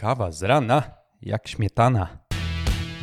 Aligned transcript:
Kawa 0.00 0.32
z 0.32 0.42
rana, 0.42 0.82
jak 1.22 1.48
śmietana. 1.48 2.18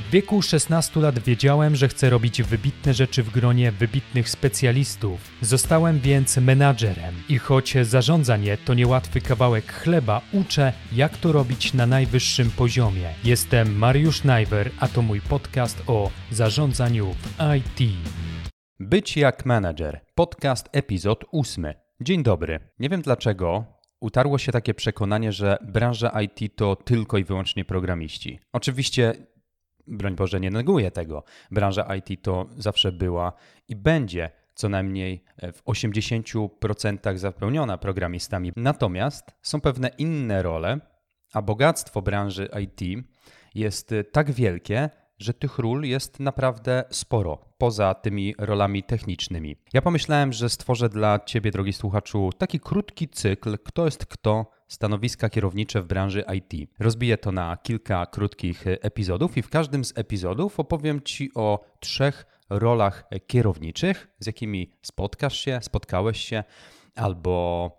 W 0.08 0.12
wieku 0.12 0.42
16 0.42 1.00
lat 1.00 1.20
wiedziałem, 1.20 1.76
że 1.76 1.88
chcę 1.88 2.10
robić 2.10 2.44
wybitne 2.44 2.94
rzeczy 2.94 3.24
w 3.24 3.30
gronie 3.30 3.72
wybitnych 3.72 4.30
specjalistów. 4.30 5.20
Zostałem 5.42 6.00
więc 6.00 6.38
menadżerem 6.38 7.16
i 7.30 7.38
choć 7.38 7.78
zarządzanie 7.82 8.58
to 8.58 8.74
niełatwy 8.74 9.22
kawałek 9.22 9.74
chleba, 9.74 10.22
uczę, 10.34 10.74
jak 10.92 11.18
to 11.18 11.32
robić 11.32 11.74
na 11.74 11.86
najwyższym 11.86 12.52
poziomie. 12.52 13.10
Jestem 13.24 13.78
Mariusz 13.78 14.24
Najwer, 14.24 14.72
a 14.80 14.88
to 14.88 15.02
mój 15.02 15.22
podcast 15.22 15.84
o 15.88 16.12
zarządzaniu 16.32 17.14
w 17.14 17.36
IT. 17.58 17.92
Być 18.80 19.18
jak 19.18 19.46
menadżer. 19.46 20.02
Podcast 20.16 20.70
epizod 20.72 21.26
8. 21.32 21.68
Dzień 22.02 22.24
dobry. 22.24 22.60
Nie 22.80 22.90
wiem 22.90 23.02
dlaczego, 23.02 23.75
utarło 24.02 24.38
się 24.38 24.52
takie 24.52 24.74
przekonanie, 24.74 25.32
że 25.32 25.58
branża 25.62 26.22
IT 26.22 26.56
to 26.56 26.76
tylko 26.76 27.18
i 27.18 27.24
wyłącznie 27.24 27.66
programiści. 27.66 28.40
Oczywiście, 28.54 29.14
broń 29.88 30.16
Boże, 30.16 30.40
nie 30.40 30.52
neguję 30.52 30.92
tego. 30.92 31.24
Branża 31.52 31.96
IT 31.96 32.22
to 32.22 32.50
zawsze 32.58 32.92
była 32.92 33.34
i 33.68 33.76
będzie 33.76 34.32
co 34.56 34.70
najmniej 34.70 35.24
w 35.54 35.64
80% 35.64 37.18
zapełniona 37.18 37.78
programistami. 37.78 38.52
Natomiast 38.56 39.26
są 39.42 39.62
pewne 39.62 39.90
inne 39.98 40.44
role, 40.44 40.80
a 41.34 41.42
bogactwo 41.42 42.02
branży 42.02 42.50
IT 42.64 43.06
jest 43.56 43.94
tak 44.12 44.32
wielkie, 44.32 44.90
że 45.18 45.34
tych 45.34 45.60
ról 45.60 45.84
jest 45.84 46.20
naprawdę 46.20 46.84
sporo, 46.90 47.38
poza 47.58 47.94
tymi 47.94 48.36
rolami 48.38 48.84
technicznymi. 48.84 49.56
Ja 49.74 49.82
pomyślałem, 49.82 50.34
że 50.34 50.50
stworzę 50.50 50.90
dla 50.90 51.20
Ciebie, 51.20 51.52
drogi 51.52 51.74
słuchaczu, 51.74 52.30
taki 52.38 52.60
krótki 52.60 53.10
cykl, 53.10 53.58
kto 53.58 53.86
jest 53.86 54.06
kto, 54.06 54.52
stanowiska 54.68 55.30
kierownicze 55.30 55.82
w 55.82 55.86
branży 55.86 56.24
IT. 56.36 56.70
Rozbiję 56.80 57.18
to 57.18 57.32
na 57.32 57.58
kilka 57.58 58.06
krótkich 58.06 58.66
epizodów 58.68 59.38
i 59.38 59.42
w 59.42 59.50
każdym 59.50 59.86
z 59.86 59.98
epizodów 59.98 60.60
opowiem 60.60 61.02
Ci 61.02 61.32
o 61.36 61.66
trzech 61.80 62.26
rolach 62.50 63.10
kierowniczych, 63.28 64.08
z 64.20 64.26
jakimi 64.26 64.72
spotkasz 64.82 65.40
się, 65.40 65.60
spotkałeś 65.62 66.22
się 66.22 66.44
albo 66.96 67.72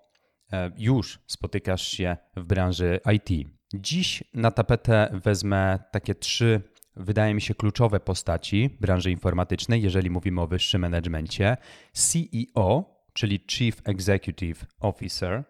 e, 0.52 0.72
już 0.76 1.18
spotykasz 1.26 1.88
się 1.88 2.16
w 2.36 2.44
branży 2.44 3.00
IT. 3.14 3.48
Dziś 3.74 4.24
na 4.34 4.50
tapetę 4.50 5.10
wezmę 5.24 5.78
takie 5.92 6.14
trzy 6.14 6.62
wydaje 6.96 7.34
mi 7.34 7.40
się, 7.40 7.54
kluczowe 7.54 8.00
postaci 8.00 8.70
branży 8.80 9.10
informatycznej, 9.10 9.82
jeżeli 9.82 10.10
mówimy 10.10 10.40
o 10.40 10.46
wyższym 10.46 10.80
managemencie. 10.80 11.56
CEO, 11.92 12.96
czyli 13.12 13.44
Chief 13.50 13.82
Executive 13.84 14.66
Officer, 14.80 15.44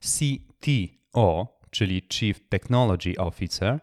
CTO, 0.00 1.58
czyli 1.70 2.02
Chief 2.12 2.48
Technology 2.48 3.16
Officer 3.18 3.80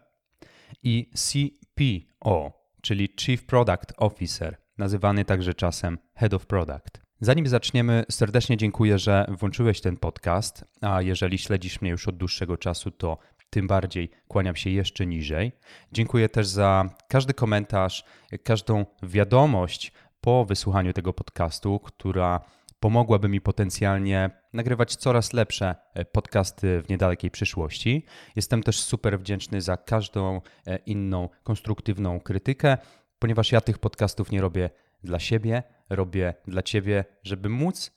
i 0.83 1.09
CPO, 1.15 2.63
czyli 2.81 3.09
Chief 3.19 3.45
Product 3.45 3.93
Officer, 3.97 4.57
nazywany 4.77 5.25
także 5.25 5.53
czasem 5.53 5.97
Head 6.15 6.33
of 6.33 6.45
Product. 6.45 7.03
Zanim 7.21 7.47
zaczniemy, 7.47 8.05
serdecznie 8.11 8.57
dziękuję, 8.57 8.99
że 8.99 9.25
włączyłeś 9.39 9.81
ten 9.81 9.97
podcast, 9.97 10.65
a 10.81 11.01
jeżeli 11.01 11.37
śledzisz 11.37 11.81
mnie 11.81 11.91
już 11.91 12.07
od 12.07 12.17
dłuższego 12.17 12.57
czasu, 12.57 12.91
to 12.91 13.17
tym 13.53 13.67
bardziej 13.67 14.09
kłaniam 14.27 14.55
się 14.55 14.69
jeszcze 14.69 15.05
niżej. 15.05 15.51
Dziękuję 15.91 16.29
też 16.29 16.47
za 16.47 16.89
każdy 17.07 17.33
komentarz, 17.33 18.03
każdą 18.43 18.85
wiadomość 19.03 19.91
po 20.21 20.45
wysłuchaniu 20.45 20.93
tego 20.93 21.13
podcastu, 21.13 21.79
która 21.79 22.41
pomogłaby 22.79 23.29
mi 23.29 23.41
potencjalnie 23.41 24.29
nagrywać 24.53 24.95
coraz 24.95 25.33
lepsze 25.33 25.75
e, 25.93 26.05
podcasty 26.05 26.81
w 26.81 26.89
niedalekiej 26.89 27.31
przyszłości. 27.31 28.05
Jestem 28.35 28.63
też 28.63 28.81
super 28.81 29.19
wdzięczny 29.19 29.61
za 29.61 29.77
każdą 29.77 30.41
e, 30.67 30.77
inną 30.77 31.29
konstruktywną 31.43 32.19
krytykę, 32.19 32.77
ponieważ 33.19 33.51
ja 33.51 33.61
tych 33.61 33.79
podcastów 33.79 34.31
nie 34.31 34.41
robię 34.41 34.69
dla 35.03 35.19
siebie, 35.19 35.63
robię 35.89 36.33
dla 36.47 36.61
Ciebie, 36.61 37.05
żeby 37.23 37.49
móc 37.49 37.91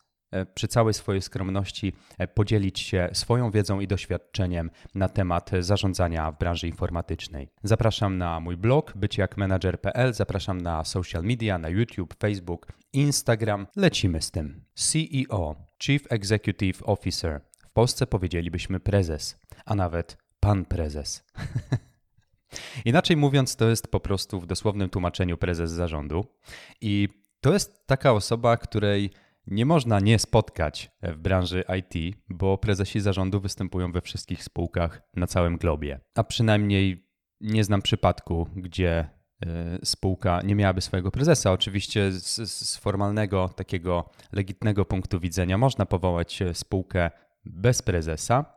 przy 0.54 0.68
całej 0.68 0.94
swojej 0.94 1.22
skromności 1.22 1.92
e, 2.18 2.28
podzielić 2.28 2.80
się 2.80 3.08
swoją 3.12 3.50
wiedzą 3.50 3.80
i 3.80 3.86
doświadczeniem 3.86 4.70
na 4.94 5.08
temat 5.08 5.50
zarządzania 5.60 6.32
w 6.32 6.38
branży 6.38 6.66
informatycznej. 6.68 7.48
Zapraszam 7.62 8.18
na 8.18 8.40
mój 8.40 8.56
blog 8.56 8.92
byciakmanager.pl, 8.96 10.14
zapraszam 10.14 10.60
na 10.60 10.84
social 10.84 11.24
media, 11.24 11.58
na 11.58 11.68
YouTube, 11.68 12.14
Facebook, 12.20 12.66
Instagram. 12.92 13.66
Lecimy 13.76 14.22
z 14.22 14.30
tym. 14.30 14.64
CEO, 14.74 15.56
Chief 15.82 16.12
Executive 16.12 16.82
Officer. 16.82 17.40
W 17.68 17.72
Polsce 17.72 18.06
powiedzielibyśmy 18.06 18.80
prezes, 18.80 19.40
a 19.64 19.74
nawet 19.74 20.16
pan 20.40 20.64
prezes. 20.64 21.24
Inaczej 22.84 23.16
mówiąc, 23.16 23.56
to 23.56 23.68
jest 23.68 23.88
po 23.88 24.00
prostu 24.00 24.40
w 24.40 24.46
dosłownym 24.46 24.90
tłumaczeniu 24.90 25.36
prezes 25.36 25.70
zarządu. 25.70 26.26
I 26.80 27.08
to 27.40 27.52
jest 27.52 27.86
taka 27.86 28.12
osoba, 28.12 28.56
której 28.56 29.10
nie 29.46 29.66
można 29.66 30.00
nie 30.00 30.18
spotkać 30.18 30.90
w 31.02 31.16
branży 31.16 31.64
IT, 31.78 32.16
bo 32.28 32.58
prezesi 32.58 33.00
zarządu 33.00 33.40
występują 33.40 33.92
we 33.92 34.00
wszystkich 34.00 34.44
spółkach 34.44 35.02
na 35.16 35.26
całym 35.26 35.56
globie. 35.56 36.00
A 36.14 36.24
przynajmniej 36.24 37.06
nie 37.40 37.64
znam 37.64 37.82
przypadku, 37.82 38.48
gdzie 38.56 39.08
e, 39.46 39.78
spółka 39.84 40.42
nie 40.42 40.54
miałaby 40.54 40.80
swojego 40.80 41.10
prezesa. 41.10 41.52
Oczywiście 41.52 42.12
z, 42.12 42.50
z 42.50 42.76
formalnego, 42.76 43.48
takiego 43.48 44.10
legitnego 44.32 44.84
punktu 44.84 45.20
widzenia 45.20 45.58
można 45.58 45.86
powołać 45.86 46.42
spółkę 46.52 47.10
bez 47.44 47.82
prezesa, 47.82 48.44
E, 48.44 48.55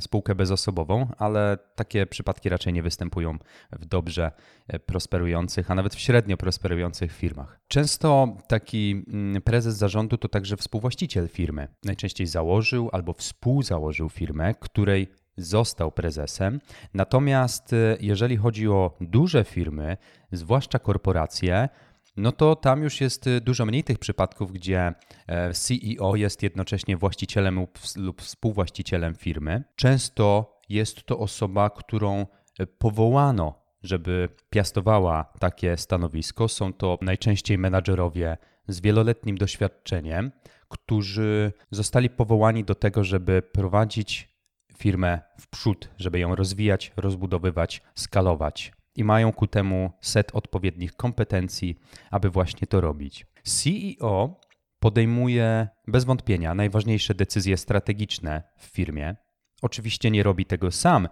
spółkę 0.00 0.34
bezosobową, 0.34 1.06
ale 1.18 1.58
takie 1.74 2.06
przypadki 2.06 2.48
raczej 2.48 2.72
nie 2.72 2.82
występują 2.82 3.38
w 3.72 3.84
dobrze 3.84 4.32
e, 4.68 4.78
prosperujących, 4.78 5.70
a 5.70 5.74
nawet 5.74 5.94
w 5.94 5.98
średnio 5.98 6.36
prosperujących 6.36 7.12
firmach. 7.12 7.60
Często 7.68 8.36
taki 8.48 9.04
mm, 9.08 9.42
prezes 9.42 9.76
zarządu 9.76 10.18
to 10.18 10.28
także 10.28 10.56
współwłaściciel 10.56 11.28
firmy. 11.28 11.68
Najczęściej 11.84 12.26
założył 12.26 12.88
albo 12.92 13.12
współzałożył 13.12 14.08
firmę, 14.08 14.54
której 14.54 15.08
został 15.36 15.92
prezesem. 15.92 16.60
Natomiast 16.94 17.72
e, 17.72 17.96
jeżeli 18.00 18.36
chodzi 18.36 18.68
o 18.68 18.96
duże 19.00 19.44
firmy, 19.44 19.96
zwłaszcza 20.32 20.78
korporacje, 20.78 21.68
no 22.16 22.32
to 22.32 22.56
tam 22.56 22.82
już 22.82 23.00
jest 23.00 23.26
y, 23.26 23.40
dużo 23.40 23.66
mniej 23.66 23.84
tych 23.84 23.98
przypadków, 23.98 24.52
gdzie 24.52 24.94
e, 25.26 25.52
CEO 25.52 26.16
jest 26.16 26.42
jednocześnie 26.42 26.96
właścicielem 26.96 27.66
lub 27.96 28.22
współwłaścicielem 28.22 29.14
firmy. 29.14 29.64
Często 29.76 30.56
jest 30.68 31.04
to 31.04 31.18
osoba, 31.18 31.70
którą 31.70 32.26
e, 32.58 32.66
powołano, 32.66 33.62
żeby 33.82 34.28
piastowała 34.50 35.32
takie 35.38 35.76
stanowisko. 35.76 36.48
Są 36.48 36.72
to 36.72 36.98
najczęściej 37.02 37.58
menadżerowie 37.58 38.36
z 38.68 38.80
wieloletnim 38.80 39.38
doświadczeniem, 39.38 40.32
którzy 40.68 41.52
zostali 41.70 42.10
powołani 42.10 42.64
do 42.64 42.74
tego, 42.74 43.04
żeby 43.04 43.42
prowadzić 43.42 44.32
firmę 44.78 45.20
w 45.40 45.48
przód, 45.48 45.88
żeby 45.98 46.18
ją 46.18 46.34
rozwijać, 46.34 46.92
rozbudowywać, 46.96 47.82
skalować 47.94 48.72
i 48.96 49.04
mają 49.04 49.32
ku 49.32 49.46
temu 49.46 49.90
set 50.00 50.34
odpowiednich 50.34 50.96
kompetencji, 50.96 51.78
aby 52.10 52.30
właśnie 52.30 52.66
to 52.66 52.80
robić. 52.80 53.26
CEO 53.42 54.40
podejmuje 54.78 55.68
bez 55.86 56.04
wątpienia 56.04 56.54
najważniejsze 56.54 57.14
decyzje 57.14 57.56
strategiczne 57.56 58.42
w 58.58 58.64
firmie. 58.64 59.16
Oczywiście 59.62 60.10
nie 60.10 60.22
robi 60.22 60.44
tego 60.44 60.70
sam, 60.70 61.08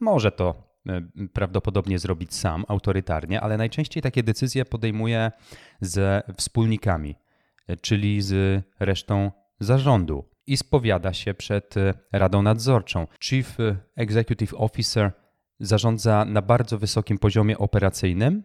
może 0.00 0.32
to 0.32 0.74
e, 0.88 1.00
prawdopodobnie 1.32 1.98
zrobić 1.98 2.34
sam, 2.34 2.64
autorytarnie, 2.68 3.40
ale 3.40 3.56
najczęściej 3.56 4.02
takie 4.02 4.22
decyzje 4.22 4.64
podejmuje 4.64 5.32
ze 5.80 6.22
wspólnikami, 6.36 7.14
e, 7.68 7.76
czyli 7.76 8.22
z 8.22 8.64
resztą 8.80 9.30
zarządu 9.60 10.24
i 10.46 10.56
spowiada 10.56 11.12
się 11.12 11.34
przed 11.34 11.76
e, 11.76 11.94
Radą 12.12 12.42
Nadzorczą. 12.42 13.06
Chief 13.20 13.56
Executive 13.96 14.54
Officer 14.54 15.12
zarządza 15.60 16.24
na 16.24 16.42
bardzo 16.42 16.78
wysokim 16.78 17.18
poziomie 17.18 17.58
operacyjnym 17.58 18.42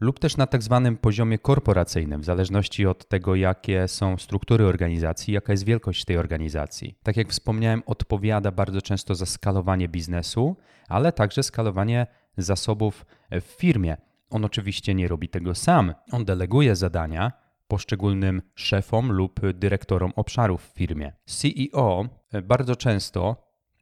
lub 0.00 0.18
też 0.18 0.36
na 0.36 0.46
tak 0.46 0.62
zwanym 0.62 0.96
poziomie 0.96 1.38
korporacyjnym, 1.38 2.20
w 2.20 2.24
zależności 2.24 2.86
od 2.86 3.08
tego, 3.08 3.34
jakie 3.34 3.88
są 3.88 4.18
struktury 4.18 4.66
organizacji, 4.66 5.34
jaka 5.34 5.52
jest 5.52 5.64
wielkość 5.64 6.04
tej 6.04 6.18
organizacji. 6.18 6.98
Tak 7.02 7.16
jak 7.16 7.30
wspomniałem, 7.30 7.82
odpowiada 7.86 8.50
bardzo 8.50 8.82
często 8.82 9.14
za 9.14 9.26
skalowanie 9.26 9.88
biznesu, 9.88 10.56
ale 10.88 11.12
także 11.12 11.42
skalowanie 11.42 12.06
zasobów 12.36 13.06
w 13.30 13.44
firmie. 13.44 13.96
On 14.30 14.44
oczywiście 14.44 14.94
nie 14.94 15.08
robi 15.08 15.28
tego 15.28 15.54
sam, 15.54 15.94
on 16.12 16.24
deleguje 16.24 16.76
zadania 16.76 17.32
poszczególnym 17.68 18.42
szefom 18.54 19.12
lub 19.12 19.40
dyrektorom 19.54 20.12
obszarów 20.16 20.64
w 20.64 20.74
firmie. 20.74 21.12
CEO 21.24 22.08
bardzo 22.42 22.76
często, 22.76 23.36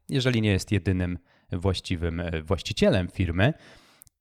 jeżeli 0.09 0.41
nie 0.41 0.51
jest 0.51 0.71
jedynym 0.71 1.17
właściwym 1.51 2.19
e, 2.19 2.41
właścicielem 2.41 3.07
firmy, 3.07 3.53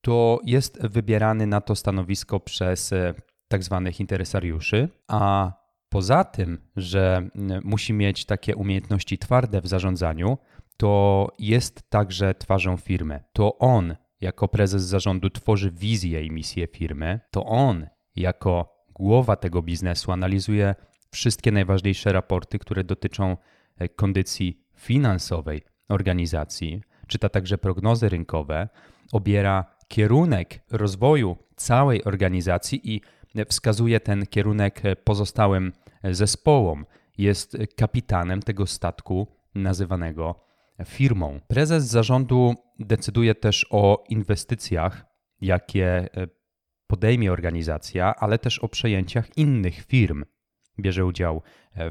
to 0.00 0.40
jest 0.44 0.86
wybierany 0.86 1.46
na 1.46 1.60
to 1.60 1.76
stanowisko 1.76 2.40
przez 2.40 2.92
e, 2.92 3.14
tak 3.48 3.64
zwanych 3.64 4.00
interesariuszy, 4.00 4.88
a 5.08 5.52
poza 5.88 6.24
tym, 6.24 6.58
że 6.76 7.28
musi 7.64 7.92
mieć 7.92 8.24
takie 8.24 8.56
umiejętności 8.56 9.18
twarde 9.18 9.60
w 9.60 9.66
zarządzaniu, 9.66 10.38
to 10.76 11.28
jest 11.38 11.90
także 11.90 12.34
twarzą 12.34 12.76
firmy. 12.76 13.24
To 13.32 13.58
on 13.58 13.96
jako 14.20 14.48
prezes 14.48 14.82
zarządu 14.82 15.30
tworzy 15.30 15.70
wizję 15.70 16.24
i 16.24 16.30
misję 16.30 16.66
firmy. 16.66 17.20
To 17.30 17.44
on 17.44 17.86
jako 18.16 18.84
głowa 18.94 19.36
tego 19.36 19.62
biznesu 19.62 20.12
analizuje 20.12 20.74
wszystkie 21.10 21.52
najważniejsze 21.52 22.12
raporty, 22.12 22.58
które 22.58 22.84
dotyczą 22.84 23.36
e, 23.76 23.88
kondycji 23.88 24.64
finansowej 24.76 25.62
organizacji, 25.88 26.82
czyta 27.06 27.28
także 27.28 27.58
prognozy 27.58 28.08
rynkowe, 28.08 28.68
obiera 29.12 29.64
kierunek 29.88 30.60
rozwoju 30.70 31.36
całej 31.56 32.04
organizacji 32.04 32.94
i 32.94 33.00
wskazuje 33.48 34.00
ten 34.00 34.26
kierunek 34.26 34.82
pozostałym 35.04 35.72
zespołom. 36.04 36.86
Jest 37.18 37.56
kapitanem 37.76 38.42
tego 38.42 38.66
statku 38.66 39.26
nazywanego 39.54 40.40
firmą. 40.84 41.40
Prezes 41.48 41.84
zarządu 41.84 42.54
decyduje 42.78 43.34
też 43.34 43.66
o 43.70 44.04
inwestycjach, 44.08 45.06
jakie 45.40 46.08
podejmie 46.86 47.32
organizacja, 47.32 48.14
ale 48.14 48.38
też 48.38 48.58
o 48.58 48.68
przejęciach 48.68 49.38
innych 49.38 49.84
firm. 49.84 50.24
Bierze 50.80 51.04
udział 51.04 51.42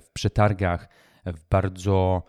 w 0.01 0.12
przetargach, 0.13 0.89
w 1.25 1.50
bardzo 1.50 2.24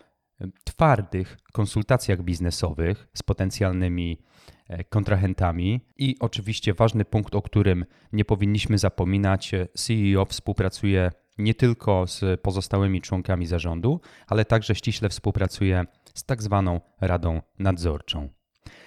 twardych 0.76 1.36
konsultacjach 1.52 2.22
biznesowych 2.22 3.08
z 3.14 3.22
potencjalnymi 3.22 4.18
e, 4.68 4.84
kontrahentami 4.84 5.80
i 5.98 6.16
oczywiście 6.20 6.74
ważny 6.74 7.04
punkt, 7.04 7.34
o 7.34 7.42
którym 7.42 7.84
nie 8.12 8.24
powinniśmy 8.24 8.78
zapominać, 8.78 9.52
CEO 9.74 10.24
współpracuje 10.24 11.10
nie 11.38 11.54
tylko 11.54 12.06
z 12.06 12.40
pozostałymi 12.40 13.00
członkami 13.00 13.46
zarządu, 13.46 14.00
ale 14.26 14.44
także 14.44 14.74
ściśle 14.74 15.08
współpracuje 15.08 15.84
z 16.14 16.24
tak 16.24 16.42
zwaną 16.42 16.80
Radą 17.00 17.42
Nadzorczą. 17.58 18.28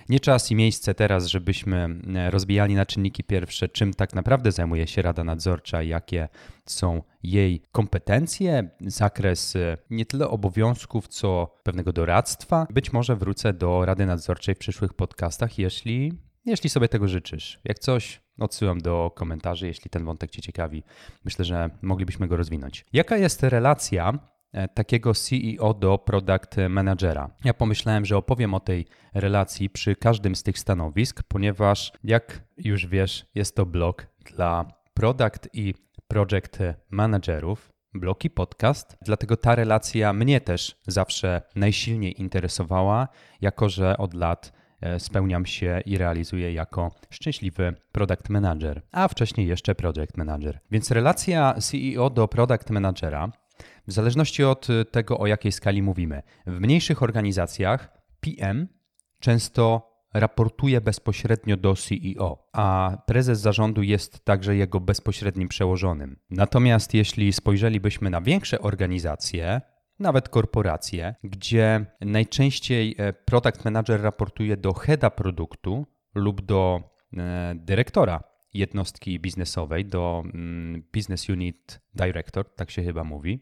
Nie 0.10 0.20
czas 0.20 0.52
i 0.52 0.56
miejsce 0.56 0.94
teraz, 0.96 1.26
żebyśmy 1.26 2.00
e, 2.16 2.32
rozbijali 2.32 2.76
na 2.76 2.86
czynniki 2.86 3.24
pierwsze, 3.24 3.70
czym 3.70 3.94
tak 3.94 4.16
naprawdę 4.16 4.52
zajmuje 4.52 4.88
się 4.88 5.02
Rada 5.02 5.24
Nadzorcza, 5.24 5.84
jakie 5.84 6.30
są 6.66 7.04
jej 7.24 7.62
kompetencje, 7.72 8.70
zakres 8.82 9.56
e, 9.56 9.78
nie 9.90 10.06
tyle 10.06 10.28
obowiązków, 10.28 11.08
co 11.08 11.56
pewnego 11.64 11.94
doradztwa. 11.94 12.68
Być 12.70 12.94
może 12.94 13.16
wrócę 13.16 13.54
do 13.54 13.86
Rady 13.86 14.06
Nadzorczej 14.06 14.56
w 14.56 14.58
przyszłych 14.58 14.94
podcastach, 14.94 15.60
jeśli, 15.60 16.14
jeśli 16.46 16.70
sobie 16.70 16.88
tego 16.88 17.08
życzysz. 17.08 17.60
Jak 17.64 17.80
coś, 17.80 18.22
odsyłam 18.40 18.82
do 18.82 19.12
komentarzy, 19.16 19.68
jeśli 19.68 19.90
ten 19.90 20.06
wątek 20.06 20.32
Cię 20.32 20.42
ciekawi. 20.42 20.84
Myślę, 21.26 21.46
że 21.46 21.70
moglibyśmy 21.82 22.28
go 22.28 22.38
rozwinąć. 22.38 22.86
Jaka 22.94 23.18
jest 23.18 23.44
relacja 23.44 24.20
takiego 24.74 25.14
CEO 25.14 25.74
do 25.74 25.98
product 25.98 26.56
managera. 26.70 27.30
Ja 27.44 27.54
pomyślałem, 27.54 28.06
że 28.06 28.18
opowiem 28.18 28.54
o 28.54 28.60
tej 28.60 28.86
relacji 29.14 29.70
przy 29.70 29.96
każdym 29.96 30.36
z 30.36 30.44
tych 30.44 30.60
stanowisk, 30.60 31.24
ponieważ 31.24 31.92
jak 32.04 32.42
już 32.58 32.88
wiesz, 32.88 33.26
jest 33.36 33.56
to 33.56 33.66
blog 33.66 34.08
dla 34.36 34.66
product 34.94 35.50
i 35.54 35.74
project 36.08 36.60
managerów, 36.90 37.72
blog 37.94 38.26
i 38.26 38.30
podcast, 38.30 38.98
dlatego 39.02 39.38
ta 39.38 39.56
relacja 39.56 40.14
mnie 40.14 40.42
też 40.42 40.76
zawsze 40.88 41.42
najsilniej 41.56 42.22
interesowała, 42.22 43.08
jako 43.42 43.70
że 43.70 43.98
od 43.98 44.14
lat 44.14 44.54
e, 44.82 45.00
spełniam 45.00 45.46
się 45.46 45.82
i 45.86 45.98
realizuję 45.98 46.54
jako 46.54 46.92
szczęśliwy 47.10 47.76
product 47.92 48.30
manager, 48.30 48.82
a 48.92 49.08
wcześniej 49.08 49.48
jeszcze 49.48 49.76
project 49.76 50.18
manager. 50.18 50.60
Więc 50.72 50.92
relacja 50.92 51.54
CEO 51.54 52.10
do 52.10 52.28
product 52.28 52.70
managera 52.70 53.32
w 53.88 53.92
zależności 53.92 54.44
od 54.44 54.70
y, 54.70 54.86
tego, 54.86 55.18
o 55.18 55.28
jakiej 55.28 55.52
skali 55.52 55.82
mówimy. 55.82 56.22
W 56.48 56.60
mniejszych 56.60 57.04
organizacjach 57.04 57.92
PM 58.20 58.68
często 59.20 59.98
raportuje 60.14 60.82
bezpośrednio 60.82 61.58
do 61.58 61.76
CEO, 61.76 62.50
a 62.54 62.98
prezes 63.08 63.40
zarządu 63.40 63.84
jest 63.84 64.26
także 64.26 64.56
jego 64.56 64.80
bezpośrednim 64.80 65.48
przełożonym. 65.48 66.20
Natomiast 66.30 66.94
jeśli 66.94 67.34
spojrzelibyśmy 67.34 68.10
na 68.10 68.22
większe 68.22 68.60
organizacje, 68.60 69.62
nawet 70.00 70.30
korporacje, 70.30 71.16
gdzie 71.24 71.86
najczęściej 72.02 72.96
e, 72.98 73.14
product 73.14 73.66
manager 73.66 74.02
raportuje 74.02 74.58
do 74.58 74.74
heada 74.74 75.10
produktu 75.10 75.86
lub 76.16 76.42
do 76.42 76.82
e, 77.18 77.56
dyrektora 77.56 78.24
jednostki 78.54 79.20
biznesowej, 79.20 79.86
do 79.86 80.24
mm, 80.26 80.84
Business 80.94 81.30
Unit 81.30 81.82
Director, 81.96 82.56
tak 82.56 82.72
się 82.72 82.84
chyba 82.84 83.04
mówi, 83.04 83.40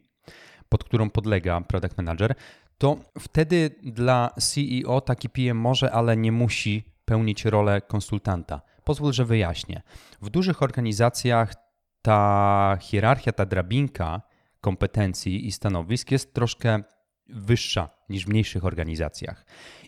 pod 0.69 0.83
którą 0.83 1.09
podlega 1.09 1.61
product 1.61 1.97
manager, 1.97 2.35
to 2.77 2.97
wtedy 3.19 3.75
dla 3.83 4.29
CEO 4.39 5.01
taki 5.01 5.29
PM 5.29 5.57
może, 5.57 5.91
ale 5.91 6.17
nie 6.17 6.31
musi 6.31 6.83
pełnić 7.05 7.45
rolę 7.45 7.81
konsultanta. 7.81 8.61
Pozwól, 8.83 9.13
że 9.13 9.25
wyjaśnię. 9.25 9.81
W 10.21 10.29
dużych 10.29 10.63
organizacjach 10.63 11.53
ta 12.01 12.77
hierarchia, 12.81 13.31
ta 13.31 13.45
drabinka 13.45 14.21
kompetencji 14.61 15.47
i 15.47 15.51
stanowisk 15.51 16.11
jest 16.11 16.33
troszkę 16.33 16.83
wyższa 17.29 17.89
niż 18.09 18.25
w 18.25 18.29
mniejszych 18.29 18.65
organizacjach. 18.65 19.45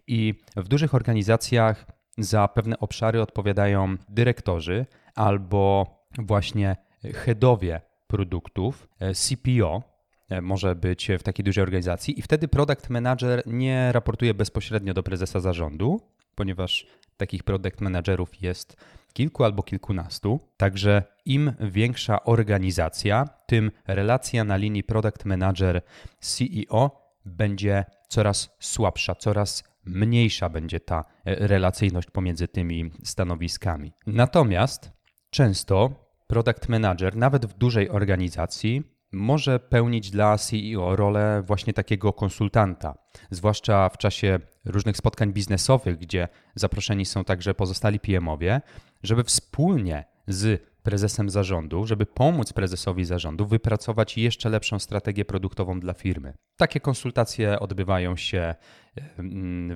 I 0.08 0.34
w 0.56 0.68
dużych 0.68 0.96
organizacjach 0.96 1.86
za 2.18 2.48
pewne 2.48 2.80
obszary 2.80 3.22
odpowiadają 3.22 3.98
dyrektorzy 4.10 4.86
albo 5.16 5.88
właśnie 6.18 6.76
headowie 7.14 7.82
produktów, 8.08 8.88
e, 9.00 9.14
CPO, 9.14 9.98
E, 10.30 10.42
może 10.42 10.76
być 10.76 11.08
w 11.20 11.24
takiej 11.24 11.46
dużej 11.46 11.62
organizacji 11.62 12.20
i 12.20 12.22
wtedy 12.22 12.48
product 12.48 12.90
manager 12.90 13.44
nie 13.46 13.92
raportuje 13.92 14.34
bezpośrednio 14.34 14.94
do 14.94 15.04
prezesa 15.04 15.40
zarządu, 15.40 16.02
ponieważ 16.36 16.88
takich 17.18 17.44
product 17.44 17.82
managerów 17.82 18.42
jest 18.42 18.78
kilku 19.14 19.44
albo 19.44 19.64
kilkunastu. 19.64 20.40
Także 20.58 21.04
im 21.26 21.54
większa 21.60 22.24
organizacja, 22.24 23.30
tym 23.46 23.72
relacja 23.88 24.44
na 24.44 24.56
linii 24.56 24.84
product 24.84 25.26
manager 25.26 25.82
CEO 26.20 27.12
będzie 27.26 27.86
coraz 28.08 28.56
słabsza, 28.60 29.16
coraz 29.16 29.64
mniejsza 29.88 30.50
będzie 30.50 30.80
ta 30.80 31.06
e, 31.26 31.48
relacyjność 31.48 32.10
pomiędzy 32.12 32.48
tymi 32.48 32.92
stanowiskami. 33.04 33.94
Natomiast 34.08 34.92
często 35.30 36.08
product 36.28 36.70
manager, 36.70 37.16
nawet 37.16 37.46
w 37.46 37.54
dużej 37.54 37.90
organizacji, 37.90 38.84
może 39.12 39.60
pełnić 39.60 40.12
dla 40.12 40.38
CEO 40.38 40.96
rolę 40.96 41.44
właśnie 41.46 41.74
takiego 41.74 42.14
konsultanta, 42.14 42.98
zwłaszcza 43.32 43.90
w 43.90 43.98
czasie 43.98 44.40
różnych 44.66 44.98
spotkań 44.98 45.34
biznesowych, 45.34 45.98
gdzie 45.98 46.28
zaproszeni 46.56 47.06
są 47.06 47.24
także 47.24 47.54
pozostali 47.54 48.00
PM-owie, 48.00 48.62
żeby 49.04 49.24
wspólnie 49.24 50.06
z 50.28 50.62
prezesem 50.88 51.30
zarządu, 51.30 51.86
żeby 51.86 52.06
pomóc 52.06 52.54
prezesowi 52.54 53.06
zarządu 53.06 53.46
wypracować 53.46 54.18
jeszcze 54.18 54.50
lepszą 54.50 54.80
strategię 54.80 55.26
produktową 55.26 55.80
dla 55.80 55.94
firmy. 55.94 56.34
Takie 56.58 56.80
konsultacje 56.80 57.60
odbywają 57.60 58.16
się 58.16 58.56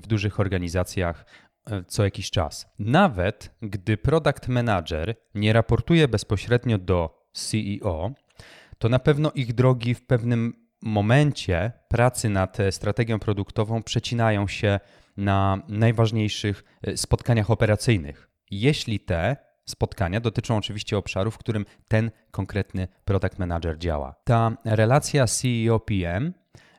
w 0.02 0.08
dużych 0.08 0.40
organizacjach 0.40 1.26
e, 1.66 1.84
co 1.84 2.04
jakiś 2.04 2.32
czas. 2.32 2.66
Nawet 2.80 3.56
gdy 3.62 3.98
product 3.98 4.48
manager 4.48 5.16
nie 5.36 5.54
raportuje 5.54 6.08
bezpośrednio 6.08 6.78
do 6.78 7.28
CEO, 7.34 8.12
to 8.78 8.90
na 8.90 9.00
pewno 9.00 9.32
ich 9.32 9.54
drogi 9.54 9.94
w 9.96 10.06
pewnym 10.06 10.54
momencie 10.82 11.72
pracy 11.88 12.30
nad 12.30 12.60
e, 12.60 12.72
strategią 12.72 13.20
produktową 13.20 13.84
przecinają 13.84 14.48
się 14.48 14.80
na 15.18 15.62
najważniejszych 15.68 16.64
e, 16.82 16.98
spotkaniach 16.98 17.52
operacyjnych. 17.52 18.30
Jeśli 18.52 19.00
te 19.00 19.51
spotkania 19.66 20.20
dotyczą 20.20 20.58
oczywiście 20.58 20.98
obszaru, 20.98 21.32
w 21.32 21.38
którym 21.38 21.66
ten 21.88 22.12
konkretny 22.32 22.88
product 23.06 23.40
manager 23.40 23.78
działa. 23.78 24.16
Ta 24.24 24.58
relacja 24.66 25.26
CEO-PM 25.26 26.34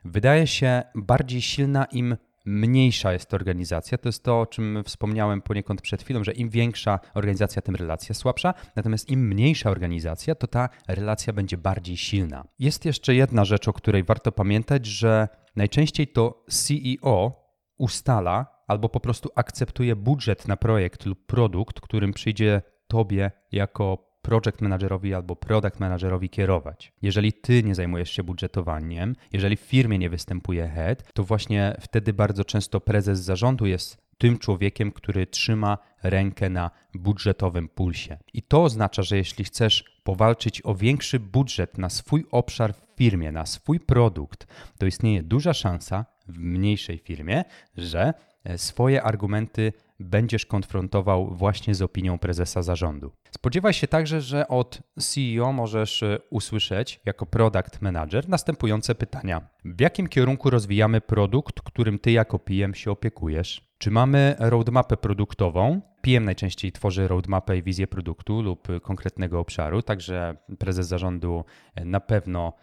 wydaje 0.05 0.47
się 0.47 0.83
bardziej 0.95 1.41
silna 1.41 1.85
im 1.85 2.17
mniejsza 2.45 3.13
jest 3.13 3.33
organizacja. 3.33 3.97
To 3.97 4.09
jest 4.09 4.23
to, 4.23 4.39
o 4.39 4.45
czym 4.45 4.83
wspomniałem 4.85 5.41
poniekąd 5.41 5.81
przed 5.81 6.03
chwilą, 6.03 6.23
że 6.23 6.31
im 6.31 6.49
większa 6.49 6.99
organizacja, 7.13 7.61
tym 7.61 7.75
relacja 7.75 8.15
słabsza, 8.15 8.53
natomiast 8.75 9.09
im 9.09 9.27
mniejsza 9.27 9.69
organizacja, 9.69 10.35
to 10.35 10.47
ta 10.47 10.69
relacja 10.87 11.33
będzie 11.33 11.57
bardziej 11.57 11.97
silna. 11.97 12.43
Jest 12.59 12.85
jeszcze 12.85 13.15
jedna 13.15 13.45
rzecz, 13.45 13.67
o 13.67 13.73
której 13.73 14.03
warto 14.03 14.31
pamiętać, 14.31 14.85
że 14.85 15.27
najczęściej 15.55 16.07
to 16.07 16.45
CEO 16.49 17.43
ustala 17.77 18.53
albo 18.67 18.89
po 18.89 18.99
prostu 18.99 19.29
akceptuje 19.35 19.95
budżet 19.95 20.47
na 20.47 20.57
projekt 20.57 21.05
lub 21.05 21.25
produkt, 21.25 21.81
którym 21.81 22.13
przyjdzie 22.13 22.61
tobie 22.93 23.31
jako 23.51 23.85
project 24.21 24.61
managerowi 24.61 25.13
albo 25.13 25.35
product 25.35 25.79
managerowi 25.79 26.29
kierować. 26.29 26.93
Jeżeli 27.01 27.33
ty 27.33 27.63
nie 27.63 27.75
zajmujesz 27.75 28.09
się 28.09 28.23
budżetowaniem, 28.23 29.15
jeżeli 29.31 29.55
w 29.57 29.59
firmie 29.59 29.97
nie 29.99 30.09
występuje 30.09 30.67
head, 30.67 31.13
to 31.13 31.23
właśnie 31.23 31.75
wtedy 31.81 32.13
bardzo 32.13 32.45
często 32.45 32.81
prezes 32.81 33.19
zarządu 33.19 33.65
jest 33.65 33.97
tym 34.17 34.37
człowiekiem, 34.37 34.91
który 34.91 35.27
trzyma 35.27 35.77
rękę 36.03 36.49
na 36.49 36.71
budżetowym 36.93 37.67
pulsie. 37.69 38.17
I 38.33 38.41
to 38.41 38.63
oznacza, 38.63 39.03
że 39.03 39.17
jeśli 39.17 39.45
chcesz 39.45 40.01
powalczyć 40.03 40.61
o 40.65 40.75
większy 40.75 41.19
budżet 41.19 41.77
na 41.77 41.89
swój 41.89 42.25
obszar 42.31 42.73
w 42.73 42.97
firmie, 42.97 43.31
na 43.31 43.45
swój 43.45 43.79
produkt, 43.79 44.47
to 44.77 44.85
istnieje 44.85 45.23
duża 45.23 45.53
szansa, 45.53 46.05
w 46.27 46.37
mniejszej 46.37 46.97
firmie, 46.97 47.43
że 47.77 48.13
e, 48.43 48.57
swoje 48.57 49.03
argumenty 49.03 49.73
będziesz 50.03 50.45
konfrontował 50.45 51.35
właśnie 51.35 51.75
z 51.75 51.81
opinią 51.81 52.19
prezesa 52.19 52.61
zarządu. 52.61 53.11
Spodziewaj 53.31 53.73
się 53.73 53.87
także, 53.87 54.21
że 54.21 54.47
od 54.47 54.81
CEO 54.99 55.53
możesz 55.53 56.03
e, 56.03 56.19
usłyszeć 56.29 56.99
jako 57.05 57.25
product 57.25 57.81
manager 57.81 58.29
następujące 58.29 58.95
pytania. 58.95 59.47
W 59.65 59.81
jakim 59.81 60.07
kierunku 60.07 60.49
rozwijamy 60.49 61.01
produkt, 61.01 61.61
którym 61.61 61.99
ty 61.99 62.11
jako 62.11 62.39
PM 62.39 62.73
się 62.73 62.91
opiekujesz? 62.91 63.73
Czy 63.77 63.91
mamy 63.91 64.35
roadmapę 64.39 64.97
produktową? 64.97 65.81
PM 66.01 66.25
najczęściej 66.25 66.71
tworzy 66.71 67.07
roadmapę 67.07 67.57
i 67.57 67.63
wizję 67.63 67.87
produktu 67.87 68.41
lub 68.41 68.67
konkretnego 68.81 69.39
obszaru, 69.39 69.81
także 69.81 70.37
prezes 70.59 70.87
zarządu 70.87 71.45
e, 71.75 71.85
na 71.85 71.99
pewno 71.99 72.53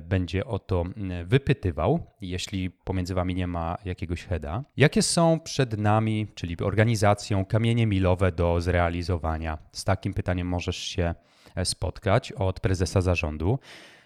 będzie 0.00 0.44
o 0.44 0.58
to 0.58 0.84
wypytywał, 1.24 2.06
jeśli 2.20 2.70
pomiędzy 2.70 3.14
Wami 3.14 3.34
nie 3.34 3.46
ma 3.46 3.76
jakiegoś 3.84 4.24
heada. 4.24 4.64
Jakie 4.76 5.02
są 5.02 5.40
przed 5.40 5.78
nami, 5.78 6.26
czyli 6.34 6.56
organizacją, 6.60 7.44
kamienie 7.44 7.86
milowe 7.86 8.32
do 8.32 8.60
zrealizowania? 8.60 9.58
Z 9.72 9.84
takim 9.84 10.14
pytaniem 10.14 10.46
możesz 10.46 10.76
się 10.76 11.14
e, 11.54 11.64
spotkać 11.64 12.32
od 12.32 12.60
prezesa 12.60 13.00
zarządu. 13.00 13.58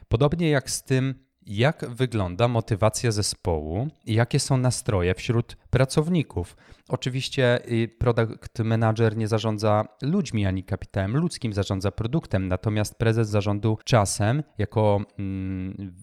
Podobnie 0.08 0.50
jak 0.50 0.70
z 0.70 0.82
tym, 0.82 1.14
jak 1.46 1.84
wygląda 1.88 2.48
motywacja 2.48 3.10
zespołu 3.10 3.88
i 4.06 4.14
jakie 4.14 4.40
są 4.40 4.56
nastroje 4.56 5.14
wśród 5.14 5.56
pracowników. 5.72 6.56
Oczywiście 6.88 7.70
y, 7.72 7.88
product 7.98 8.58
manager 8.58 9.16
nie 9.16 9.28
zarządza 9.28 9.84
ludźmi 10.02 10.46
ani 10.46 10.64
kapitałem 10.64 11.16
ludzkim, 11.16 11.52
zarządza 11.52 11.90
produktem, 11.90 12.48
natomiast 12.48 12.98
prezes 12.98 13.28
zarządu 13.28 13.78
czasem 13.84 14.42
jako 14.58 15.00
mm, 15.18 15.94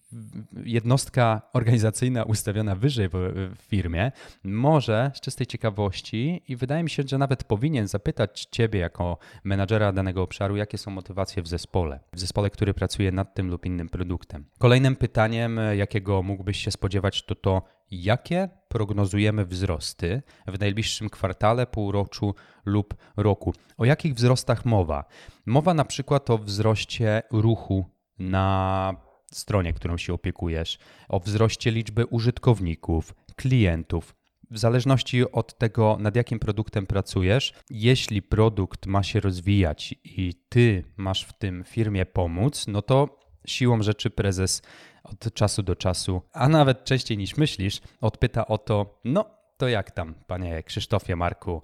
jednostka 0.65 1.41
organizacyjna 1.53 2.23
ustawiona 2.23 2.75
wyżej 2.75 3.09
w 3.11 3.61
firmie 3.61 4.11
może 4.43 5.11
z 5.15 5.21
czystej 5.21 5.47
ciekawości 5.47 6.41
i 6.47 6.55
wydaje 6.55 6.83
mi 6.83 6.89
się, 6.89 7.03
że 7.07 7.17
nawet 7.17 7.43
powinien 7.43 7.87
zapytać 7.87 8.47
ciebie 8.51 8.79
jako 8.79 9.17
menadżera 9.43 9.91
danego 9.91 10.23
obszaru, 10.23 10.55
jakie 10.55 10.77
są 10.77 10.91
motywacje 10.91 11.43
w 11.43 11.47
zespole, 11.47 11.99
w 12.13 12.19
zespole, 12.19 12.49
który 12.49 12.73
pracuje 12.73 13.11
nad 13.11 13.33
tym 13.35 13.49
lub 13.49 13.65
innym 13.65 13.89
produktem. 13.89 14.45
Kolejnym 14.57 14.95
pytaniem, 14.95 15.59
jakiego 15.77 16.23
mógłbyś 16.23 16.57
się 16.57 16.71
spodziewać, 16.71 17.25
to 17.25 17.35
to, 17.35 17.61
jakie 17.91 18.49
prognozujemy 18.69 19.45
wzrosty 19.45 20.21
w 20.47 20.59
najbliższym 20.59 21.09
kwartale, 21.09 21.67
półroczu 21.67 22.35
lub 22.65 22.93
roku. 23.17 23.53
O 23.77 23.85
jakich 23.85 24.13
wzrostach 24.13 24.65
mowa? 24.65 25.05
Mowa 25.45 25.73
na 25.73 25.85
przykład 25.85 26.29
o 26.29 26.37
wzroście 26.37 27.21
ruchu 27.31 27.85
na 28.19 28.95
stronie, 29.31 29.73
którą 29.73 29.97
się 29.97 30.13
opiekujesz, 30.13 30.77
o 31.09 31.19
wzroście 31.19 31.71
liczby 31.71 32.05
użytkowników, 32.05 33.13
klientów. 33.35 34.15
W 34.51 34.57
zależności 34.57 35.31
od 35.31 35.57
tego, 35.57 35.97
nad 35.99 36.15
jakim 36.15 36.39
produktem 36.39 36.87
pracujesz, 36.87 37.53
jeśli 37.69 38.21
produkt 38.21 38.85
ma 38.85 39.03
się 39.03 39.19
rozwijać 39.19 39.95
i 40.03 40.33
ty 40.49 40.83
masz 40.97 41.23
w 41.23 41.33
tym 41.33 41.63
firmie 41.63 42.05
pomóc, 42.05 42.67
no 42.67 42.81
to 42.81 43.18
siłą 43.45 43.83
rzeczy 43.83 44.09
prezes 44.09 44.61
od 45.03 45.33
czasu 45.33 45.63
do 45.63 45.75
czasu, 45.75 46.21
a 46.33 46.49
nawet 46.49 46.83
częściej 46.83 47.17
niż 47.17 47.37
myślisz, 47.37 47.81
odpyta 48.01 48.47
o 48.47 48.57
to, 48.57 48.99
no 49.05 49.39
to 49.59 49.67
jak 49.67 49.91
tam, 49.91 50.15
panie 50.27 50.63
Krzysztofie, 50.63 51.15
Marku 51.15 51.61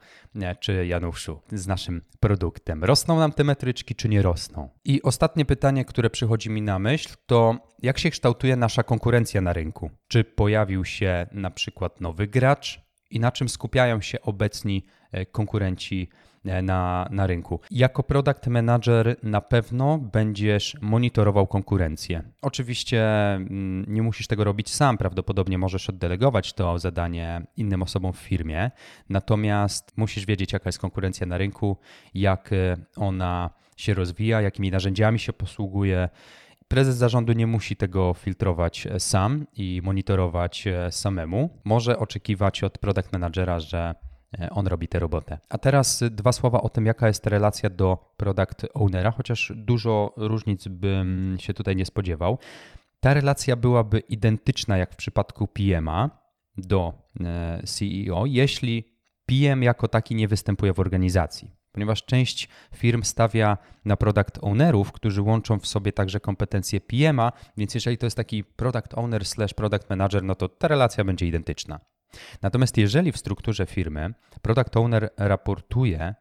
czy 0.59 0.87
Januszu, 0.87 1.41
z 1.51 1.67
naszym 1.67 2.01
produktem? 2.19 2.83
Rosną 2.83 3.19
nam 3.19 3.31
te 3.31 3.43
metryczki, 3.43 3.95
czy 3.95 4.09
nie 4.09 4.21
rosną? 4.21 4.69
I 4.85 5.01
ostatnie 5.01 5.45
pytanie, 5.45 5.85
które 5.85 6.09
przychodzi 6.09 6.49
mi 6.49 6.61
na 6.61 6.79
myśl, 6.79 7.09
to 7.25 7.57
jak 7.81 7.99
się 7.99 8.09
kształtuje 8.09 8.55
nasza 8.55 8.83
konkurencja 8.83 9.41
na 9.41 9.53
rynku? 9.53 9.91
Czy 10.07 10.23
pojawił 10.23 10.85
się 10.85 11.27
na 11.31 11.51
przykład 11.51 12.01
nowy 12.01 12.27
gracz 12.27 12.81
i 13.09 13.19
na 13.19 13.31
czym 13.31 13.49
skupiają 13.49 14.01
się 14.01 14.21
obecni 14.21 14.85
e, 15.11 15.25
konkurenci 15.25 16.09
na, 16.45 17.07
na 17.11 17.27
rynku. 17.27 17.59
Jako 17.71 18.03
product 18.03 18.47
manager 18.47 19.15
na 19.23 19.41
pewno 19.41 19.97
będziesz 19.97 20.77
monitorował 20.81 21.47
konkurencję. 21.47 22.23
Oczywiście 22.41 23.03
mm, 23.33 23.85
nie 23.87 24.01
musisz 24.01 24.27
tego 24.27 24.43
robić 24.43 24.69
sam, 24.69 24.97
prawdopodobnie 24.97 25.57
możesz 25.57 25.89
oddelegować 25.89 26.53
to 26.53 26.79
zadanie 26.79 27.41
innym 27.57 27.83
osobom 27.83 28.13
w 28.13 28.17
firmie, 28.17 28.71
natomiast 29.09 29.93
musisz 29.97 30.25
wiedzieć, 30.25 30.53
jaka 30.53 30.67
jest 30.67 30.79
konkurencja 30.79 31.27
na 31.27 31.37
rynku, 31.37 31.77
jak 32.13 32.53
e, 32.53 32.77
ona 32.95 33.49
się 33.77 33.93
rozwija, 33.93 34.41
jakimi 34.41 34.71
narzędziami 34.71 35.19
się 35.19 35.33
posługuje. 35.33 36.09
Prezes 36.67 36.95
zarządu 36.95 37.33
nie 37.33 37.47
musi 37.47 37.75
tego 37.75 38.13
filtrować 38.13 38.87
e, 38.87 38.99
sam 38.99 39.45
i 39.53 39.81
monitorować 39.83 40.65
samemu. 40.89 41.49
Może 41.63 41.99
oczekiwać 41.99 42.63
od 42.63 42.77
product 42.77 43.13
managera, 43.13 43.59
że 43.59 43.95
E, 44.04 44.04
on 44.51 44.67
robi 44.67 44.87
tę 44.87 44.99
robotę. 44.99 45.37
A 45.49 45.57
teraz 45.57 46.03
dwa 46.11 46.31
słowa 46.31 46.61
o 46.61 46.69
tym, 46.69 46.85
jaka 46.85 47.07
jest 47.07 47.27
relacja 47.27 47.69
do 47.69 48.13
product 48.17 48.65
ownera, 48.73 49.11
chociaż 49.11 49.53
dużo 49.55 50.13
różnic 50.17 50.67
bym 50.67 51.37
się 51.39 51.53
tutaj 51.53 51.75
nie 51.75 51.85
spodziewał. 51.85 52.37
Ta 52.99 53.13
relacja 53.13 53.55
byłaby 53.55 53.99
identyczna 53.99 54.77
jak 54.77 54.93
w 54.93 54.95
przypadku 54.95 55.45
PM'a 55.45 56.09
do 56.57 56.93
e, 57.19 57.61
CEO, 57.65 58.25
jeśli 58.25 58.95
PM 59.25 59.63
jako 59.63 59.87
taki 59.87 60.15
nie 60.15 60.27
występuje 60.27 60.73
w 60.73 60.79
organizacji. 60.79 61.51
Ponieważ 61.71 62.03
część 62.03 62.49
firm 62.75 63.03
stawia 63.03 63.57
na 63.85 63.97
product 63.97 64.37
ownerów, 64.41 64.91
którzy 64.91 65.21
łączą 65.21 65.59
w 65.59 65.67
sobie 65.67 65.91
także 65.91 66.19
kompetencje 66.19 66.79
PM'a, 66.79 67.31
więc 67.57 67.75
jeżeli 67.75 67.97
to 67.97 68.05
jest 68.05 68.17
taki 68.17 68.43
product 68.43 68.97
owner 68.97 69.25
slash 69.25 69.53
product 69.53 69.89
manager, 69.89 70.23
no 70.23 70.35
to 70.35 70.49
ta 70.49 70.67
relacja 70.67 71.03
będzie 71.03 71.27
identyczna. 71.27 71.79
Natomiast 72.41 72.77
jeżeli 72.77 73.11
w 73.11 73.17
strukturze 73.17 73.65
firmy 73.65 74.13
product 74.41 74.77
owner 74.77 75.09
raportuje 75.17 76.15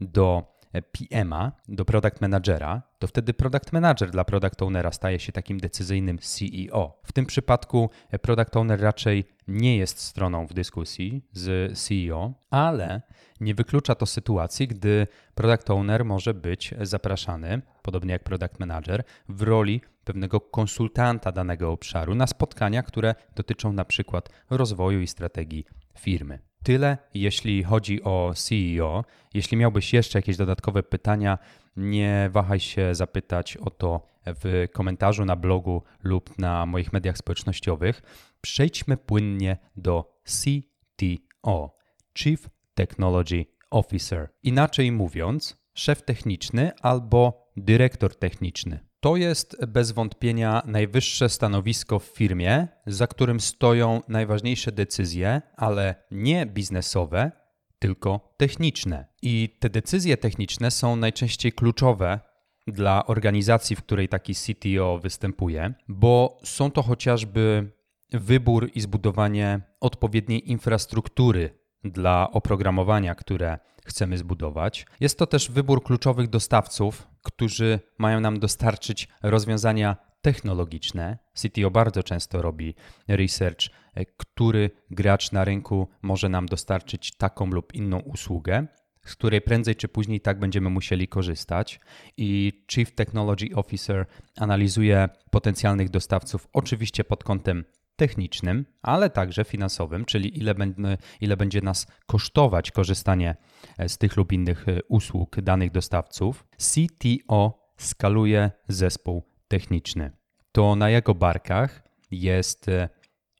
do 0.00 0.60
PM-a, 0.92 1.52
do 1.68 1.84
product 1.84 2.20
managera, 2.20 2.82
to 2.98 3.06
wtedy 3.06 3.34
product 3.34 3.72
manager 3.72 4.10
dla 4.10 4.24
product 4.24 4.62
ownera 4.62 4.92
staje 4.92 5.18
się 5.18 5.32
takim 5.32 5.60
decyzyjnym 5.60 6.18
CEO. 6.18 7.00
W 7.04 7.12
tym 7.12 7.26
przypadku 7.26 7.90
product 8.22 8.56
owner 8.56 8.80
raczej 8.80 9.24
nie 9.48 9.76
jest 9.76 9.98
stroną 9.98 10.46
w 10.46 10.54
dyskusji 10.54 11.22
z 11.32 11.78
CEO, 11.78 12.32
ale 12.50 13.02
nie 13.40 13.54
wyklucza 13.54 13.94
to 13.94 14.06
sytuacji, 14.06 14.68
gdy 14.68 15.06
product 15.34 15.70
owner 15.70 16.04
może 16.04 16.34
być 16.34 16.74
zapraszany, 16.80 17.62
podobnie 17.82 18.12
jak 18.12 18.24
product 18.24 18.60
manager, 18.60 19.04
w 19.28 19.42
roli 19.42 19.80
pewnego 20.10 20.40
konsultanta 20.40 21.32
danego 21.32 21.72
obszaru 21.72 22.14
na 22.14 22.26
spotkania, 22.26 22.82
które 22.82 23.14
dotyczą 23.36 23.72
na 23.72 23.84
przykład 23.84 24.28
rozwoju 24.50 25.00
i 25.00 25.06
strategii 25.06 25.64
firmy. 25.98 26.38
Tyle, 26.62 26.98
jeśli 27.14 27.62
chodzi 27.62 28.02
o 28.02 28.32
CEO. 28.34 29.04
Jeśli 29.34 29.56
miałbyś 29.56 29.92
jeszcze 29.92 30.18
jakieś 30.18 30.36
dodatkowe 30.36 30.82
pytania, 30.82 31.38
nie 31.76 32.30
wahaj 32.32 32.60
się 32.60 32.94
zapytać 32.94 33.56
o 33.56 33.70
to 33.70 34.06
w 34.26 34.66
komentarzu 34.72 35.24
na 35.24 35.36
blogu 35.36 35.82
lub 36.02 36.38
na 36.38 36.66
moich 36.66 36.92
mediach 36.92 37.18
społecznościowych. 37.18 38.02
Przejdźmy 38.40 38.96
płynnie 38.96 39.56
do 39.76 40.20
CTO, 40.24 41.76
Chief 42.18 42.48
Technology 42.74 43.44
Officer. 43.70 44.28
Inaczej 44.42 44.92
mówiąc, 44.92 45.56
szef 45.74 46.02
techniczny 46.02 46.72
albo 46.82 47.50
dyrektor 47.56 48.16
techniczny. 48.16 48.89
To 49.00 49.16
jest 49.16 49.66
bez 49.66 49.92
wątpienia 49.92 50.62
najwyższe 50.66 51.28
stanowisko 51.28 51.98
w 51.98 52.04
firmie, 52.04 52.68
za 52.86 53.06
którym 53.06 53.40
stoją 53.40 54.02
najważniejsze 54.08 54.72
decyzje, 54.72 55.42
ale 55.56 55.94
nie 56.10 56.46
biznesowe, 56.46 57.32
tylko 57.78 58.34
techniczne. 58.36 59.06
I 59.22 59.56
te 59.60 59.70
decyzje 59.70 60.16
techniczne 60.16 60.70
są 60.70 60.96
najczęściej 60.96 61.52
kluczowe 61.52 62.20
dla 62.66 63.06
organizacji, 63.06 63.76
w 63.76 63.82
której 63.82 64.08
taki 64.08 64.34
CTO 64.34 64.98
występuje, 64.98 65.74
bo 65.88 66.38
są 66.44 66.70
to 66.70 66.82
chociażby 66.82 67.72
wybór 68.12 68.70
i 68.74 68.80
zbudowanie 68.80 69.60
odpowiedniej 69.80 70.50
infrastruktury 70.50 71.58
dla 71.84 72.30
oprogramowania, 72.30 73.14
które 73.14 73.58
chcemy 73.84 74.18
zbudować. 74.18 74.86
Jest 75.00 75.18
to 75.18 75.26
też 75.26 75.50
wybór 75.50 75.82
kluczowych 75.82 76.28
dostawców, 76.28 77.09
którzy 77.22 77.80
mają 77.98 78.20
nam 78.20 78.38
dostarczyć 78.38 79.08
rozwiązania 79.22 79.96
technologiczne. 80.22 81.18
CTO 81.34 81.70
bardzo 81.70 82.02
często 82.02 82.42
robi 82.42 82.74
research, 83.08 83.60
e, 83.94 84.04
który 84.04 84.70
gracz 84.90 85.32
na 85.32 85.44
rynku 85.44 85.88
może 86.02 86.28
nam 86.28 86.46
dostarczyć 86.46 87.16
taką 87.16 87.46
lub 87.46 87.74
inną 87.74 87.98
usługę, 87.98 88.66
z 89.04 89.14
której 89.14 89.40
prędzej 89.40 89.76
czy 89.76 89.88
później 89.88 90.20
tak 90.20 90.38
będziemy 90.38 90.70
musieli 90.70 91.08
korzystać. 91.08 91.80
I 92.16 92.52
Chief 92.72 92.94
Technology 92.94 93.46
Officer 93.54 94.06
analizuje 94.36 95.08
potencjalnych 95.30 95.90
dostawców, 95.90 96.48
oczywiście 96.52 97.04
pod 97.04 97.24
kątem 97.24 97.64
technicznym, 98.00 98.66
ale 98.82 99.10
także 99.10 99.44
finansowym, 99.44 100.04
czyli 100.04 100.38
ile, 100.38 100.54
będzie, 100.54 100.98
ile 101.20 101.36
będzie 101.36 101.60
nas 101.60 101.86
kosztować 102.06 102.70
korzystanie 102.70 103.36
e, 103.78 103.88
z 103.88 103.98
tych 103.98 104.16
lub 104.16 104.32
innych 104.32 104.68
e, 104.68 104.80
usług 104.88 105.40
danych 105.40 105.70
dostawców. 105.70 106.46
CTO 106.56 107.72
skaluje 107.78 108.50
zespół 108.68 109.22
techniczny. 109.48 110.10
To 110.52 110.76
na 110.76 110.90
jego 110.90 111.14
barkach 111.14 111.82
jest 112.10 112.68
e, 112.68 112.88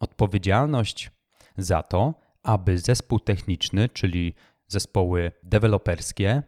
odpowiedzialność 0.00 1.10
za 1.56 1.82
to, 1.82 2.14
aby 2.42 2.78
zespół 2.78 3.20
techniczny, 3.20 3.88
czyli 3.88 4.34
zespoły 4.66 5.32
deweloperskie, 5.42 6.42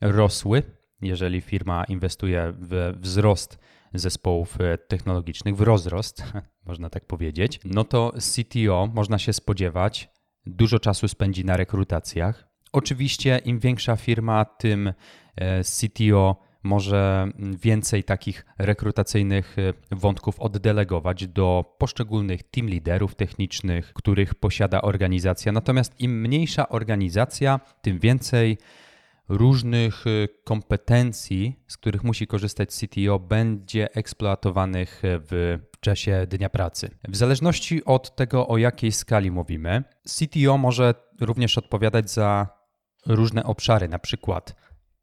rosły, 0.00 0.62
jeżeli 1.02 1.40
firma 1.40 1.84
inwestuje 1.84 2.52
w 2.60 2.92
wzrost 3.00 3.58
zespołów 3.94 4.60
e, 4.60 4.78
technologicznych, 4.78 5.56
w 5.56 5.60
rozrost, 5.60 6.22
można 6.66 6.90
tak 6.90 7.04
powiedzieć, 7.04 7.60
no 7.64 7.84
to 7.84 8.12
CTO 8.18 8.88
można 8.94 9.18
się 9.18 9.32
spodziewać, 9.32 10.10
dużo 10.46 10.78
czasu 10.78 11.08
spędzi 11.08 11.44
na 11.44 11.56
rekrutacjach. 11.56 12.48
Oczywiście, 12.72 13.40
im 13.44 13.58
większa 13.58 13.96
firma, 13.96 14.44
tym 14.44 14.92
e, 15.36 15.64
CTO 15.64 16.48
może 16.62 17.28
więcej 17.62 18.04
takich 18.04 18.46
rekrutacyjnych 18.58 19.56
e, 19.58 19.96
wątków 19.96 20.40
oddelegować 20.40 21.28
do 21.28 21.76
poszczególnych 21.78 22.42
team 22.42 22.68
liderów 22.68 23.14
technicznych, 23.14 23.92
których 23.92 24.34
posiada 24.34 24.82
organizacja. 24.82 25.52
Natomiast 25.52 26.00
im 26.00 26.20
mniejsza 26.20 26.68
organizacja, 26.68 27.60
tym 27.82 27.98
więcej 27.98 28.58
różnych 29.28 30.06
e, 30.06 30.28
kompetencji, 30.44 31.64
z 31.68 31.76
których 31.76 32.04
musi 32.04 32.26
korzystać 32.26 32.68
CTO, 32.68 33.18
będzie 33.18 33.94
eksploatowanych 33.94 35.02
w 35.02 35.58
czasie 35.80 36.26
dnia 36.30 36.50
pracy. 36.50 36.90
W 37.08 37.16
zależności 37.16 37.84
od 37.84 38.16
tego, 38.16 38.48
o 38.48 38.58
jakiej 38.58 38.92
skali 38.92 39.30
mówimy, 39.30 39.84
CTO 40.04 40.58
może 40.58 40.94
również 41.20 41.58
odpowiadać 41.58 42.10
za 42.10 42.46
różne 43.06 43.44
obszary, 43.44 43.88
na 43.88 43.98
przykład 43.98 44.54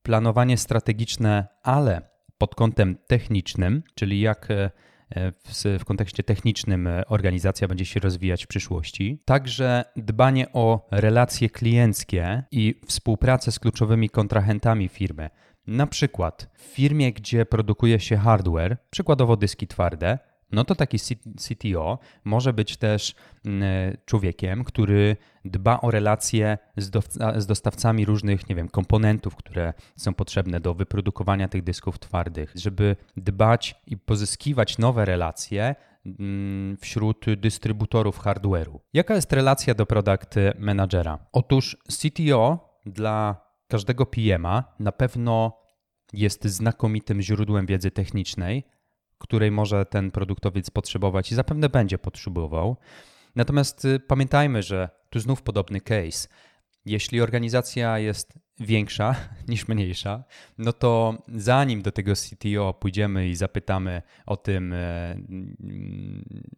planowanie 0.03 0.57
strategiczne, 0.57 1.47
ale 1.63 2.01
pod 2.37 2.55
kątem 2.55 2.97
technicznym, 3.07 3.83
czyli 3.95 4.19
jak 4.19 4.51
e, 4.51 4.71
w, 5.15 5.79
w, 5.79 5.85
kontekście 5.85 6.23
technicznym 6.23 6.87
e, 6.87 7.05
organizacja 7.05 7.67
będzie 7.67 7.85
się 7.85 7.99
rozwijać 7.99 8.43
w 8.43 8.47
przyszłości. 8.47 9.21
Także 9.25 9.85
dbanie 9.95 10.47
o 10.53 10.87
relacje 10.91 11.49
klienckie 11.49 12.43
i 12.51 12.81
współpracę 12.87 13.51
z 13.51 13.59
kluczowymi 13.59 14.09
kontrahentami 14.09 14.87
firmy. 14.87 15.29
Na 15.67 15.87
przykład 15.87 16.49
w 16.53 16.61
firmie, 16.61 17.13
gdzie 17.13 17.45
produkuje 17.45 17.99
się 17.99 18.17
hardware, 18.17 18.77
przykładowo 18.89 19.37
dyski 19.37 19.67
twarde, 19.67 20.19
no 20.51 20.63
to 20.63 20.75
taki 20.75 20.97
CTO 21.37 21.99
może 22.23 22.53
być 22.53 22.77
też 22.77 23.15
mm, 23.45 23.97
człowiekiem, 24.05 24.63
który 24.63 25.17
dba 25.45 25.81
o 25.81 25.91
relacje 25.91 26.57
z 27.37 27.45
dostawcami 27.45 28.05
różnych, 28.05 28.49
nie 28.49 28.55
wiem, 28.55 28.69
komponentów, 28.69 29.35
które 29.35 29.73
są 29.95 30.13
potrzebne 30.13 30.59
do 30.59 30.73
wyprodukowania 30.73 31.47
tych 31.47 31.63
dysków 31.63 31.99
twardych, 31.99 32.51
żeby 32.55 32.95
dbać 33.17 33.75
i 33.87 33.97
pozyskiwać 33.97 34.77
nowe 34.77 35.05
relacje 35.05 35.75
mm, 36.05 36.77
wśród 36.77 37.25
dystrybutorów 37.37 38.19
hardware'u. 38.19 38.79
Jaka 38.93 39.15
jest 39.15 39.33
relacja 39.33 39.73
do 39.73 39.85
product 39.85 40.35
managera? 40.59 41.19
Otóż 41.31 41.77
CTO 41.87 42.69
dla 42.85 43.45
każdego 43.67 44.05
PM-a 44.05 44.63
na 44.79 44.91
pewno 44.91 45.65
jest 46.13 46.45
znakomitym 46.45 47.21
źródłem 47.21 47.65
wiedzy 47.65 47.91
technicznej, 47.91 48.63
której 49.17 49.51
może 49.51 49.85
ten 49.85 50.11
produktowiec 50.11 50.69
potrzebować 50.69 51.31
i 51.31 51.35
zapewne 51.35 51.69
będzie 51.69 51.97
potrzebował. 51.97 52.77
Natomiast 53.35 53.85
y, 53.85 53.99
pamiętajmy, 53.99 54.63
że 54.63 54.89
tu 55.09 55.19
znów 55.19 55.41
podobny 55.41 55.81
case. 55.81 56.27
Jeśli 56.85 57.21
organizacja 57.21 57.99
jest 57.99 58.39
większa 58.59 59.15
niż 59.47 59.67
mniejsza, 59.67 60.23
no 60.57 60.73
to 60.73 61.23
zanim 61.27 61.81
do 61.81 61.91
tego 61.91 62.13
CTO 62.13 62.73
pójdziemy 62.73 63.29
i 63.29 63.35
zapytamy 63.35 64.01
o 64.25 64.37
tym, 64.37 64.73
e, 64.73 65.17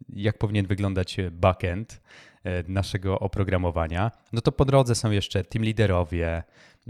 jak 0.08 0.38
powinien 0.38 0.66
wyglądać 0.66 1.16
backend 1.32 2.00
e, 2.44 2.62
naszego 2.68 3.18
oprogramowania, 3.18 4.10
no 4.32 4.40
to 4.40 4.52
po 4.52 4.64
drodze 4.64 4.94
są 4.94 5.10
jeszcze 5.10 5.44
team 5.44 5.64
liderowie, 5.64 6.42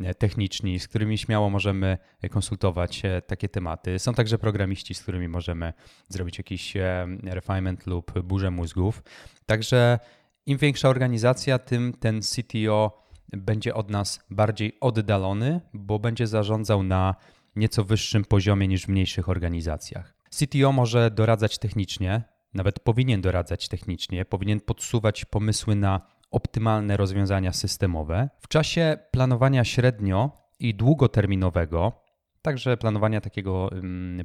E, 0.05 0.15
techniczni, 0.15 0.81
z 0.81 0.89
którymi 0.89 1.19
śmiało 1.19 1.51
możemy 1.51 1.99
konsultować 2.31 3.03
takie 3.27 3.49
tematy. 3.49 3.99
Są 3.99 4.15
także 4.15 4.39
programiści, 4.39 4.95
z 4.95 5.03
którymi 5.03 5.29
możemy 5.29 5.73
zrobić 6.09 6.39
jakiś 6.39 6.75
refinement 7.23 7.87
lub 7.87 8.23
burzę 8.23 8.51
mózgów. 8.51 9.03
Także 9.47 9.99
im 10.47 10.59
większa 10.59 10.89
organizacja, 10.89 11.59
tym 11.59 11.93
ten 11.93 12.21
CTO 12.21 13.08
będzie 13.33 13.75
od 13.75 13.91
nas 13.91 14.25
bardziej 14.31 14.77
oddalony, 14.81 15.61
bo 15.73 15.99
będzie 15.99 16.27
zarządzał 16.27 16.83
na 16.83 17.15
nieco 17.57 17.85
wyższym 17.85 18.25
poziomie 18.25 18.69
niż 18.69 18.85
w 18.85 18.89
mniejszych 18.89 19.29
organizacjach. 19.29 20.15
CTO 20.31 20.73
może 20.73 21.11
doradzać 21.11 21.59
technicznie, 21.59 22.23
nawet 22.55 22.81
powinien 22.81 23.21
doradzać 23.21 23.69
technicznie, 23.69 24.25
powinien 24.25 24.61
podsuwać 24.61 25.25
pomysły 25.25 25.75
na 25.75 26.01
optymalne 26.31 26.97
rozwiązania 26.97 27.53
systemowe. 27.53 28.29
W 28.41 28.49
czasie 28.49 28.99
planowania 29.11 29.65
średnio 29.65 30.33
i 30.61 30.75
długoterminowego, 30.75 31.93
także 32.43 32.77
planowania 32.77 33.21
takiego 33.21 33.71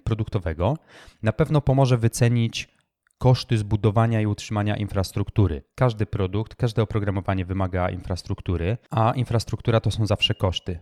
produktowego, 0.03 0.77
na 1.23 1.33
pewno 1.33 1.61
pomoże 1.61 1.97
wycenić 1.97 2.72
koszty 3.17 3.57
zbudowania 3.57 4.21
i 4.21 4.25
utrzymania 4.25 4.77
infrastruktury. 4.77 5.63
Każdy 5.75 6.05
produkt, 6.05 6.55
każde 6.55 6.81
oprogramowanie 6.81 7.45
wymaga 7.45 7.89
infrastruktury, 7.89 8.77
a 8.89 9.13
infrastruktura 9.15 9.79
to 9.79 9.91
są 9.91 10.05
zawsze 10.05 10.33
koszty. 10.35 10.79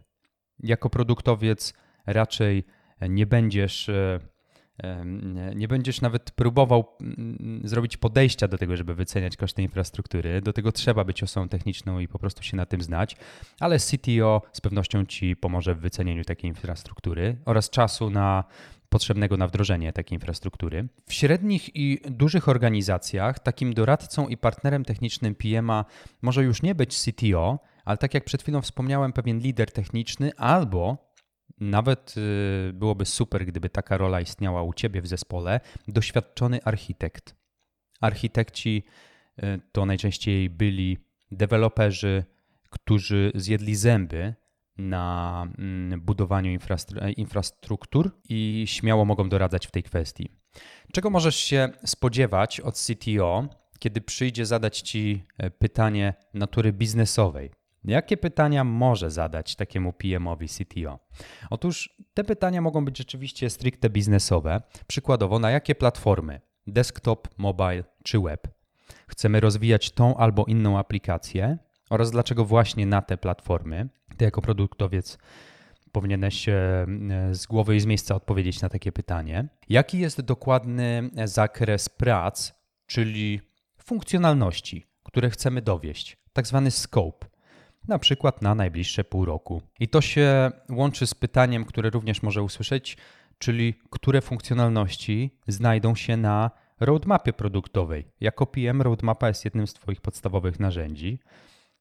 Jako 0.60 0.89
produktowiec 0.89 1.74
raczej 2.06 2.63
nie 3.10 3.26
będziesz 3.26 3.89
e, 3.89 4.20
nie 5.56 5.67
będziesz 5.67 6.02
nawet 6.02 6.32
próbował 6.32 6.86
mm, 7.02 7.62
zrobić 7.63 7.98
podejścia 7.98 8.48
do 8.48 8.58
tego, 8.58 8.78
żeby 8.78 8.96
wyceniać 8.96 9.38
koszty 9.38 9.62
infrastruktury. 9.62 10.41
Do 10.41 10.54
tego 10.54 10.72
trzeba 10.72 11.04
być 11.04 11.24
osobą 11.24 11.50
techniczną 11.50 12.00
i 12.00 12.08
po 12.08 12.20
prostu 12.20 12.44
się 12.44 12.58
na 12.58 12.65
tym 12.65 12.82
znać, 12.82 13.15
ale 13.60 13.80
CTO 13.80 14.41
z 14.54 14.62
pewnością 14.62 15.06
ci 15.06 15.36
pomoże 15.36 15.76
w 15.76 15.80
wycenieniu 15.80 16.24
takiej 16.24 16.50
infrastruktury 16.50 17.38
oraz 17.46 17.70
czasu 17.70 18.10
na 18.10 18.44
potrzebnego 18.92 19.38
na 19.38 19.48
wdrożenie 19.48 19.94
takiej 19.94 20.16
infrastruktury. 20.16 20.88
W 21.06 21.14
średnich 21.14 21.76
i 21.76 22.00
dużych 22.06 22.50
organizacjach 22.50 23.40
takim 23.40 23.74
doradcą 23.74 24.28
i 24.28 24.38
partnerem 24.38 24.86
technicznym 24.86 25.36
PMA 25.36 25.86
może 26.22 26.44
już 26.44 26.62
nie 26.62 26.76
być 26.76 27.04
CTO, 27.04 27.60
ale 27.86 27.98
tak 27.98 28.14
jak 28.14 28.24
przed 28.24 28.42
chwilą 28.42 28.62
wspomniałem, 28.62 29.14
pewien 29.14 29.40
lider 29.40 29.72
techniczny 29.72 30.32
albo 30.38 31.12
nawet 31.60 32.16
y, 32.18 32.74
byłoby 32.74 33.06
super, 33.06 33.46
gdyby 33.46 33.70
taka 33.70 33.98
rola 33.98 34.22
istniała 34.22 34.64
u 34.64 34.74
ciebie 34.74 35.02
w 35.02 35.08
zespole. 35.08 35.60
Doświadczony 35.88 36.64
architekt. 36.64 37.36
Architekci 38.02 38.84
y, 39.44 39.60
to 39.72 39.86
najczęściej 39.86 40.50
byli 40.50 40.98
deweloperzy, 41.32 42.24
którzy 42.70 43.32
zjedli 43.36 43.76
zęby 43.76 44.34
na 44.89 45.48
mm, 45.58 46.02
budowaniu 46.02 46.60
infrastruktur 47.17 48.12
i 48.30 48.63
śmiało 48.67 49.06
mogą 49.06 49.30
doradzać 49.30 49.67
w 49.67 49.72
tej 49.72 49.84
kwestii. 49.84 50.30
Czego 50.94 51.10
możesz 51.10 51.36
się 51.36 51.70
spodziewać 51.86 52.60
od 52.60 52.76
CTO, 52.76 53.48
kiedy 53.80 54.02
przyjdzie 54.02 54.46
zadać 54.46 54.82
ci 54.82 55.24
e, 55.38 55.52
pytanie 55.52 56.13
natury 56.34 56.74
biznesowej? 56.74 57.52
Jakie 57.84 58.17
pytania 58.17 58.63
może 58.63 59.12
zadać 59.12 59.56
takiemu 59.56 59.94
PM-owi 59.94 60.48
CTO? 60.48 61.00
Otóż 61.50 61.98
te 62.13 62.24
pytania 62.24 62.62
mogą 62.62 62.86
być 62.86 62.98
rzeczywiście 62.98 63.50
stricte 63.50 63.89
biznesowe. 63.89 64.62
Przykładowo, 64.88 65.39
na 65.39 65.52
jakie 65.52 65.76
platformy 65.76 66.41
desktop, 66.67 67.28
mobile 67.38 67.84
czy 68.04 68.20
web 68.20 68.48
chcemy 69.08 69.39
rozwijać 69.39 69.91
tą 69.91 70.17
albo 70.17 70.46
inną 70.46 70.78
aplikację 70.78 71.58
oraz 71.92 72.12
dlaczego 72.12 72.46
właśnie 72.46 72.86
na 72.86 73.02
te 73.02 73.18
platformy. 73.18 73.90
Ty 74.18 74.26
jako 74.26 74.42
produktowiec 74.42 75.18
powinieneś 75.92 76.50
e, 76.50 76.54
z 77.32 77.46
głowy 77.46 77.76
i 77.76 77.80
z 77.80 77.86
miejsca 77.86 78.16
odpowiedzieć 78.16 78.62
na 78.62 78.70
takie 78.70 78.92
pytanie. 78.92 79.48
Jaki 79.70 80.00
jest 80.00 80.22
dokładny 80.22 81.10
zakres 81.26 81.90
prac, 81.90 82.54
czyli 82.86 83.42
funkcjonalności, 83.84 84.86
które 85.04 85.30
chcemy 85.30 85.62
dowieść, 85.62 86.18
tak 86.34 86.48
zwany 86.48 86.72
scope 86.72 87.28
na 87.88 88.00
przykład 88.00 88.42
na 88.42 88.56
najbliższe 88.56 89.04
pół 89.04 89.26
roku. 89.26 89.62
I 89.80 89.88
to 89.88 90.02
się 90.02 90.52
łączy 90.70 91.08
z 91.08 91.14
pytaniem, 91.14 91.66
które 91.66 91.90
również 91.90 92.24
może 92.24 92.44
usłyszeć, 92.44 92.98
czyli 93.38 93.74
które 93.90 94.22
funkcjonalności 94.22 95.38
znajdą 95.48 95.96
się 95.96 96.18
na 96.18 96.52
roadmapie 96.80 97.34
produktowej. 97.34 98.08
Jako 98.22 98.46
PM 98.46 98.82
roadmapa 98.82 99.28
jest 99.28 99.46
jednym 99.46 99.68
z 99.68 99.74
Twoich 99.74 100.02
podstawowych 100.02 100.60
narzędzi. 100.60 101.20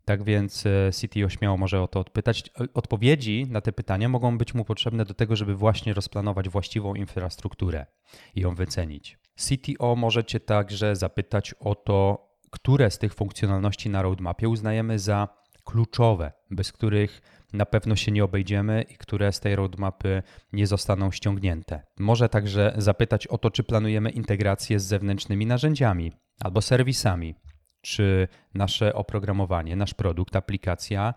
Tak 0.04 0.24
więc 0.24 0.66
e, 0.66 0.90
CTO 0.92 1.28
śmiało 1.28 1.56
może 1.56 1.82
o 1.82 1.88
to 1.88 2.00
odpytać. 2.00 2.50
Odpowiedzi 2.74 3.46
na 3.50 3.60
te 3.60 3.72
pytania 3.72 4.08
mogą 4.08 4.38
być 4.38 4.54
mu 4.54 4.64
potrzebne 4.64 5.04
do 5.04 5.14
tego, 5.14 5.36
żeby 5.36 5.54
właśnie 5.54 5.94
rozplanować 5.94 6.48
właściwą 6.48 6.94
infrastrukturę 6.94 7.86
i 8.34 8.40
ją 8.40 8.54
wycenić. 8.54 9.18
CTO 9.36 9.96
możecie 9.96 10.40
także 10.40 10.96
zapytać 10.96 11.54
o 11.60 11.74
to, 11.74 12.28
które 12.50 12.90
z 12.90 12.98
tych 12.98 13.14
funkcjonalności 13.14 13.90
na 13.90 14.02
roadmapie 14.02 14.48
uznajemy 14.48 14.98
za 14.98 15.28
kluczowe, 15.64 16.32
bez 16.50 16.72
których 16.72 17.22
na 17.52 17.66
pewno 17.66 17.96
się 17.96 18.12
nie 18.12 18.24
obejdziemy 18.24 18.82
i 18.82 18.94
które 18.94 19.32
z 19.32 19.40
tej 19.40 19.56
roadmapy 19.56 20.22
nie 20.52 20.66
zostaną 20.66 21.10
ściągnięte. 21.10 21.82
Może 21.98 22.28
także 22.28 22.74
zapytać 22.78 23.26
o 23.26 23.38
to, 23.38 23.50
czy 23.50 23.62
planujemy 23.62 24.10
integrację 24.10 24.80
z 24.80 24.84
zewnętrznymi 24.84 25.46
narzędziami 25.46 26.12
albo 26.40 26.62
serwisami, 26.62 27.34
czy 27.80 28.28
nasze 28.54 28.94
oprogramowanie, 28.94 29.76
nasz 29.76 29.94
produkt, 29.94 30.36
aplikacja 30.36 31.14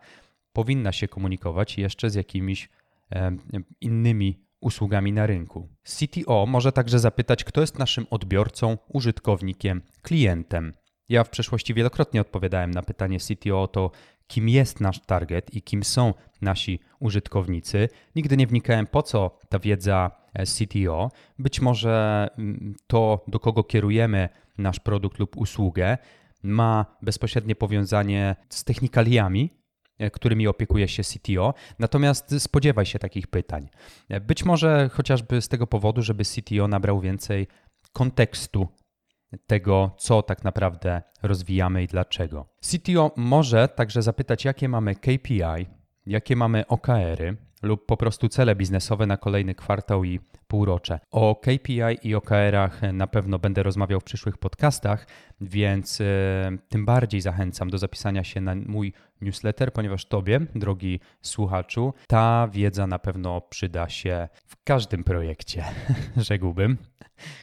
powinna 0.54 0.92
się 0.92 1.08
komunikować 1.08 1.78
jeszcze 1.78 2.10
z 2.10 2.16
jakimiś 2.16 2.70
innymi 3.82 4.40
usługami 4.60 5.14
na 5.14 5.26
rynku. 5.26 5.70
CTO 5.84 6.46
może 6.46 6.72
także 6.72 7.00
zapytać, 7.00 7.44
kto 7.44 7.62
jest 7.62 7.80
naszym 7.80 8.08
odbiorcą, 8.10 8.78
użytkownikiem, 8.88 9.82
klientem. 10.02 10.74
Ja 11.10 11.24
w 11.24 11.30
przeszłości 11.30 11.74
wielokrotnie 11.74 12.22
odpowiadałem 12.22 12.72
na 12.72 12.84
pytanie 12.84 13.18
CTO 13.20 13.62
o 13.62 13.68
to, 13.68 13.92
kim 14.28 14.50
jest 14.50 14.82
nasz 14.82 15.00
target 15.00 15.54
i 15.54 15.62
kim 15.62 15.84
są 15.84 16.14
nasi 16.42 16.80
użytkownicy. 17.00 17.90
Nigdy 18.16 18.38
nie 18.38 18.48
wnikałem, 18.48 18.88
po 18.88 19.04
co 19.04 19.38
ta 19.50 19.60
wiedza 19.60 20.12
e, 20.34 20.46
CTO. 20.46 21.12
Być 21.40 21.62
może 21.62 22.28
mm, 22.38 22.76
to, 22.88 23.26
do 23.28 23.40
kogo 23.40 23.64
kierujemy 23.64 24.30
nasz 24.58 24.80
produkt 24.80 25.20
lub 25.20 25.38
usługę, 25.38 25.98
ma 26.44 26.86
bezpośrednie 27.02 27.56
powiązanie 27.56 28.36
z 28.50 28.64
technikaliami, 28.64 29.50
e, 29.98 30.12
którymi 30.12 30.48
opiekuje 30.48 30.88
się 30.88 31.04
CTO. 31.04 31.54
Natomiast 31.80 32.42
spodziewaj 32.42 32.86
się 32.86 33.00
takich 33.00 33.28
pytań. 33.28 33.70
E, 34.10 34.22
być 34.22 34.46
może 34.46 34.90
chociażby 34.94 35.42
z 35.42 35.48
tego 35.48 35.68
powodu, 35.68 36.02
żeby 36.02 36.24
CTO 36.24 36.68
nabrał 36.68 37.00
więcej 37.00 37.48
kontekstu 37.94 38.68
tego, 39.48 39.96
co 39.98 40.22
tak 40.22 40.44
naprawdę 40.44 41.02
rozwijamy 41.24 41.84
i 41.84 41.88
dlaczego. 41.88 42.46
CTO 42.62 43.12
może 43.16 43.68
także 43.68 44.02
zapytać, 44.02 44.46
jakie 44.46 44.70
mamy 44.70 44.96
KPI, 44.96 45.68
jakie 46.06 46.36
mamy 46.36 46.68
OKR-y 46.68 47.38
lub 47.64 47.86
po 47.86 47.98
prostu 47.98 48.30
cele 48.30 48.56
biznesowe 48.56 49.06
na 49.06 49.18
kolejny 49.18 49.56
kwartał 49.56 50.04
i 50.04 50.20
półrocze. 50.48 51.00
O 51.12 51.36
KPI 51.36 52.08
i 52.08 52.16
OKR-ach 52.16 52.82
na 52.94 53.08
pewno 53.08 53.40
będę 53.40 53.64
rozmawiał 53.64 54.00
w 54.00 54.04
przyszłych 54.04 54.38
podcastach, 54.38 55.08
więc 55.42 56.02
e, 56.02 56.06
tym 56.70 56.86
bardziej 56.86 57.22
zachęcam 57.22 57.70
do 57.70 57.78
zapisania 57.78 58.24
się 58.24 58.42
na 58.42 58.56
mój 58.56 58.94
newsletter, 59.22 59.74
ponieważ 59.74 60.06
Tobie, 60.06 60.40
drogi 60.56 61.00
słuchaczu, 61.22 61.94
ta 62.08 62.50
wiedza 62.52 62.88
na 62.88 63.00
pewno 63.00 63.42
przyda 63.42 63.90
się 63.90 64.28
w 64.46 64.64
każdym 64.64 65.04
projekcie, 65.04 65.64
rzekłbym. 66.18 66.78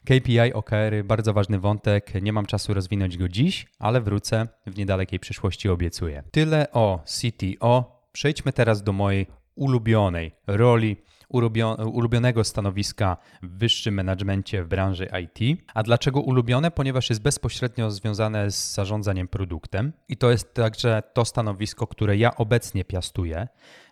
KPI, 0.04 0.52
OKR, 0.54 1.04
bardzo 1.04 1.32
ważny 1.32 1.58
wątek. 1.58 2.22
Nie 2.22 2.32
mam 2.32 2.46
czasu 2.46 2.74
rozwinąć 2.74 3.16
go 3.16 3.28
dziś, 3.28 3.66
ale 3.78 4.00
wrócę 4.00 4.48
w 4.66 4.78
niedalekiej 4.78 5.18
przyszłości, 5.18 5.68
obiecuję. 5.68 6.22
Tyle 6.30 6.72
o 6.72 7.04
CTO. 7.04 8.00
Przejdźmy 8.12 8.52
teraz 8.52 8.82
do 8.82 8.92
mojej 8.92 9.26
ulubionej 9.54 10.32
roli, 10.46 10.96
ulubionego 11.92 12.44
stanowiska 12.44 13.16
w 13.42 13.58
wyższym 13.58 13.94
menadżmencie 13.94 14.64
w 14.64 14.68
branży 14.68 15.08
IT. 15.22 15.60
A 15.74 15.82
dlaczego 15.82 16.20
ulubione? 16.20 16.70
Ponieważ 16.70 17.10
jest 17.10 17.22
bezpośrednio 17.22 17.90
związane 17.90 18.50
z 18.50 18.74
zarządzaniem 18.74 19.28
produktem 19.28 19.92
i 20.08 20.16
to 20.16 20.30
jest 20.30 20.54
także 20.54 21.02
to 21.12 21.24
stanowisko, 21.24 21.86
które 21.86 22.16
ja 22.16 22.36
obecnie 22.36 22.84
piastuję, 22.84 23.48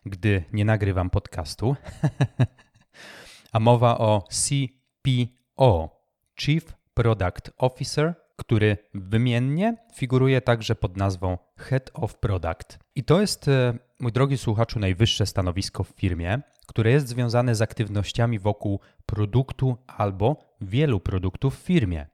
gdy 0.07 0.45
nie 0.53 0.65
nagrywam 0.65 1.11
podcastu. 1.11 1.77
A 3.53 3.61
mowa 3.61 3.99
o 3.99 4.25
CPO, 4.31 6.03
Chief 6.41 6.65
Product 6.95 7.51
Officer, 7.59 8.15
który 8.37 8.77
wymiennie 8.95 9.77
figuruje 9.95 10.41
także 10.41 10.75
pod 10.75 10.97
nazwą 10.97 11.39
Head 11.57 11.91
of 11.95 12.17
Product. 12.17 12.79
I 12.95 13.05
to 13.05 13.21
jest, 13.21 13.49
e, 13.49 13.79
mój 14.01 14.13
drogi 14.13 14.39
słuchaczu, 14.39 14.79
najwyższe 14.79 15.27
stanowisko 15.27 15.85
w 15.85 15.89
firmie, 15.89 16.41
które 16.67 16.91
jest 16.91 17.09
związane 17.09 17.55
z 17.55 17.63
aktywnościami 17.63 18.39
wokół 18.39 18.81
produktu 19.07 19.77
albo 19.87 20.37
wielu 20.61 21.01
produktów 21.01 21.57
w 21.57 21.63
firmie. 21.63 22.07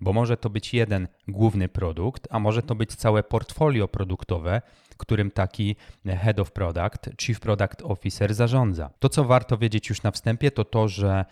Bo 0.00 0.12
może 0.12 0.36
to 0.36 0.50
być 0.50 0.74
jeden 0.74 1.08
główny 1.28 1.68
produkt, 1.68 2.28
a 2.30 2.38
może 2.38 2.62
to 2.62 2.74
być 2.74 2.94
całe 2.94 3.22
portfolio 3.22 3.88
produktowe, 3.88 4.62
którym 4.96 5.30
taki 5.30 5.76
Head 6.06 6.40
of 6.40 6.52
Product, 6.52 7.10
Chief 7.20 7.40
Product 7.40 7.82
Officer 7.82 8.34
zarządza. 8.34 8.90
To, 8.98 9.08
co 9.08 9.24
warto 9.24 9.58
wiedzieć 9.58 9.88
już 9.88 10.02
na 10.02 10.10
wstępie, 10.10 10.50
to 10.50 10.64
to, 10.64 10.88
że 10.88 11.24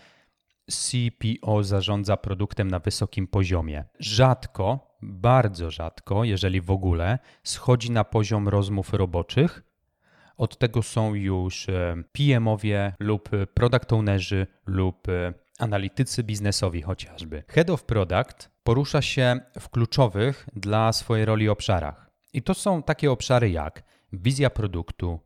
CPO 0.71 1.63
zarządza 1.63 2.17
produktem 2.17 2.71
na 2.71 2.79
wysokim 2.79 3.27
poziomie. 3.27 3.83
Rzadko, 3.99 4.95
bardzo 5.01 5.71
rzadko, 5.71 6.23
jeżeli 6.23 6.61
w 6.61 6.71
ogóle, 6.71 7.19
schodzi 7.43 7.91
na 7.91 8.03
poziom 8.03 8.47
rozmów 8.47 8.93
roboczych. 8.93 9.68
Od 10.39 10.57
tego 10.57 10.83
są 10.83 11.13
już 11.13 11.69
e, 11.69 12.03
PMowie 12.11 12.93
lub 12.99 13.29
product 13.53 13.93
ownerzy 13.93 14.47
lub 14.65 15.09
e, 15.09 15.33
analitycy 15.59 16.23
biznesowi 16.23 16.81
chociażby. 16.81 17.43
Head 17.47 17.69
of 17.69 17.83
Product 17.83 18.51
porusza 18.63 19.01
się 19.01 19.39
w 19.59 19.69
kluczowych 19.69 20.47
dla 20.55 20.93
swojej 20.93 21.25
roli 21.25 21.49
obszarach. 21.49 22.09
I 22.33 22.41
to 22.41 22.53
są 22.53 22.83
takie 22.83 23.11
obszary 23.11 23.49
jak 23.49 23.83
wizja 24.13 24.49
produktu, 24.49 25.19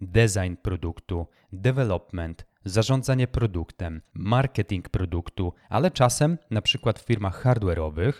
design 0.00 0.56
produktu, 0.62 1.26
development, 1.52 2.46
zarządzanie 2.64 3.28
produktem, 3.28 4.02
marketing 4.14 4.88
produktu, 4.88 5.52
ale 5.68 5.90
czasem, 5.90 6.38
na 6.50 6.62
przykład 6.62 6.98
w 6.98 7.06
firmach 7.06 7.44
hardware'owych, 7.44 8.12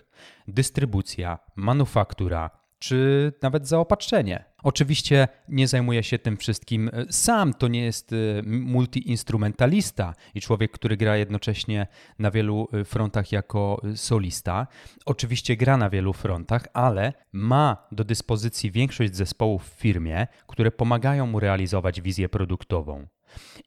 dystrybucja, 0.49 1.39
manufaktura 1.57 2.61
czy 2.79 3.33
nawet 3.43 3.69
zaopatrzenie. 3.69 4.45
Oczywiście 4.63 5.29
nie 5.49 5.69
zajmuje 5.69 6.03
się 6.03 6.19
tym 6.19 6.37
wszystkim 6.37 6.91
e, 6.93 7.13
sam, 7.13 7.55
to 7.55 7.69
nie 7.69 7.85
jest 7.85 8.13
e, 8.13 8.17
multiinstrumentalista 8.47 10.15
i 10.35 10.41
człowiek, 10.41 10.73
który 10.73 10.97
gra 10.97 11.17
jednocześnie 11.17 11.87
na 12.19 12.31
wielu 12.31 12.69
e, 12.73 12.85
frontach 12.85 13.33
jako 13.33 13.83
solista. 13.95 14.67
Oczywiście 15.07 15.57
gra 15.57 15.77
na 15.77 15.91
wielu 15.91 16.13
frontach, 16.13 16.67
ale 16.73 17.13
ma 17.33 17.87
do 17.93 18.05
dyspozycji 18.05 18.71
większość 18.71 19.17
zespołów 19.17 19.71
w 19.71 19.81
firmie, 19.81 20.27
które 20.47 20.71
pomagają 20.71 21.27
mu 21.27 21.41
realizować 21.41 22.01
wizję 22.01 22.29
produktową. 22.29 23.07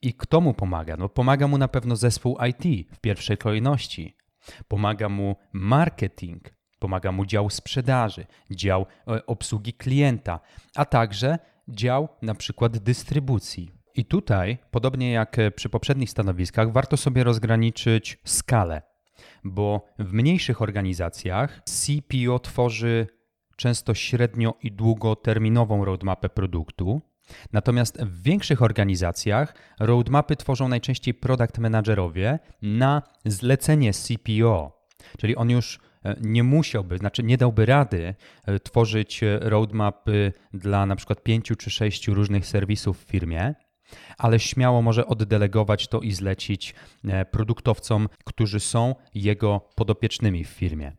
I 0.01 0.13
kto 0.13 0.41
mu 0.41 0.53
pomaga? 0.53 0.97
No, 0.97 1.09
pomaga 1.09 1.47
mu 1.47 1.57
na 1.57 1.67
pewno 1.67 1.95
zespół 1.95 2.37
IT 2.49 2.89
w 2.95 2.99
pierwszej 2.99 3.37
kolejności. 3.37 4.15
Pomaga 4.67 5.09
mu 5.09 5.35
marketing, 5.53 6.43
pomaga 6.83 7.11
mu 7.11 7.25
dział 7.25 7.49
sprzedaży, 7.49 8.25
dział 8.51 8.85
e, 9.07 9.25
obsługi 9.25 9.73
klienta, 9.73 10.39
a 10.75 10.85
także 10.85 11.39
dział 11.67 12.07
na 12.21 12.35
przykład 12.35 12.77
dystrybucji. 12.77 13.71
I 13.95 14.05
tutaj, 14.05 14.57
podobnie 14.71 15.11
jak 15.11 15.37
przy 15.55 15.69
poprzednich 15.69 16.09
stanowiskach, 16.09 16.71
warto 16.71 16.97
sobie 16.97 17.23
rozgraniczyć 17.23 18.19
skalę, 18.25 18.81
bo 19.43 19.85
w 19.99 20.13
mniejszych 20.13 20.61
organizacjach 20.61 21.61
CPO 21.65 22.39
tworzy 22.39 23.07
często 23.55 23.93
średnio 23.93 24.53
i 24.63 24.71
długoterminową 24.71 25.85
roadmapę 25.85 26.29
produktu, 26.29 27.01
Natomiast 27.53 28.01
w 28.01 28.23
większych 28.23 28.61
organizacjach 28.61 29.55
roadmapy 29.79 30.35
tworzą 30.35 30.67
najczęściej 30.67 31.13
product 31.13 31.57
managerowie 31.57 32.39
na 32.61 33.01
zlecenie 33.25 33.93
CPO, 33.93 34.87
czyli 35.17 35.35
on 35.35 35.49
już 35.49 35.79
e, 35.79 35.79
nie 36.21 36.43
musiałby, 36.43 36.97
znaczy 36.97 37.23
nie 37.23 37.37
dałby 37.37 37.65
rady 37.65 38.15
e, 38.45 38.59
tworzyć 38.59 39.23
e, 39.23 39.39
roadmapy 39.39 40.33
dla 40.53 40.85
na 40.85 40.95
przykład 40.95 41.23
pięciu 41.23 41.55
czy 41.55 41.69
sześciu 41.69 42.13
różnych 42.13 42.47
serwisów 42.47 43.03
w 43.03 43.07
firmie, 43.07 43.55
ale 44.17 44.39
śmiało 44.39 44.81
może 44.81 45.05
oddelegować 45.05 45.87
to 45.87 45.99
i 45.99 46.11
zlecić 46.11 46.75
produktowcom, 47.31 48.09
którzy 48.25 48.59
są 48.59 48.95
jego 49.13 49.69
podopiecznymi 49.75 50.43
w 50.43 50.49
firmie. 50.49 50.91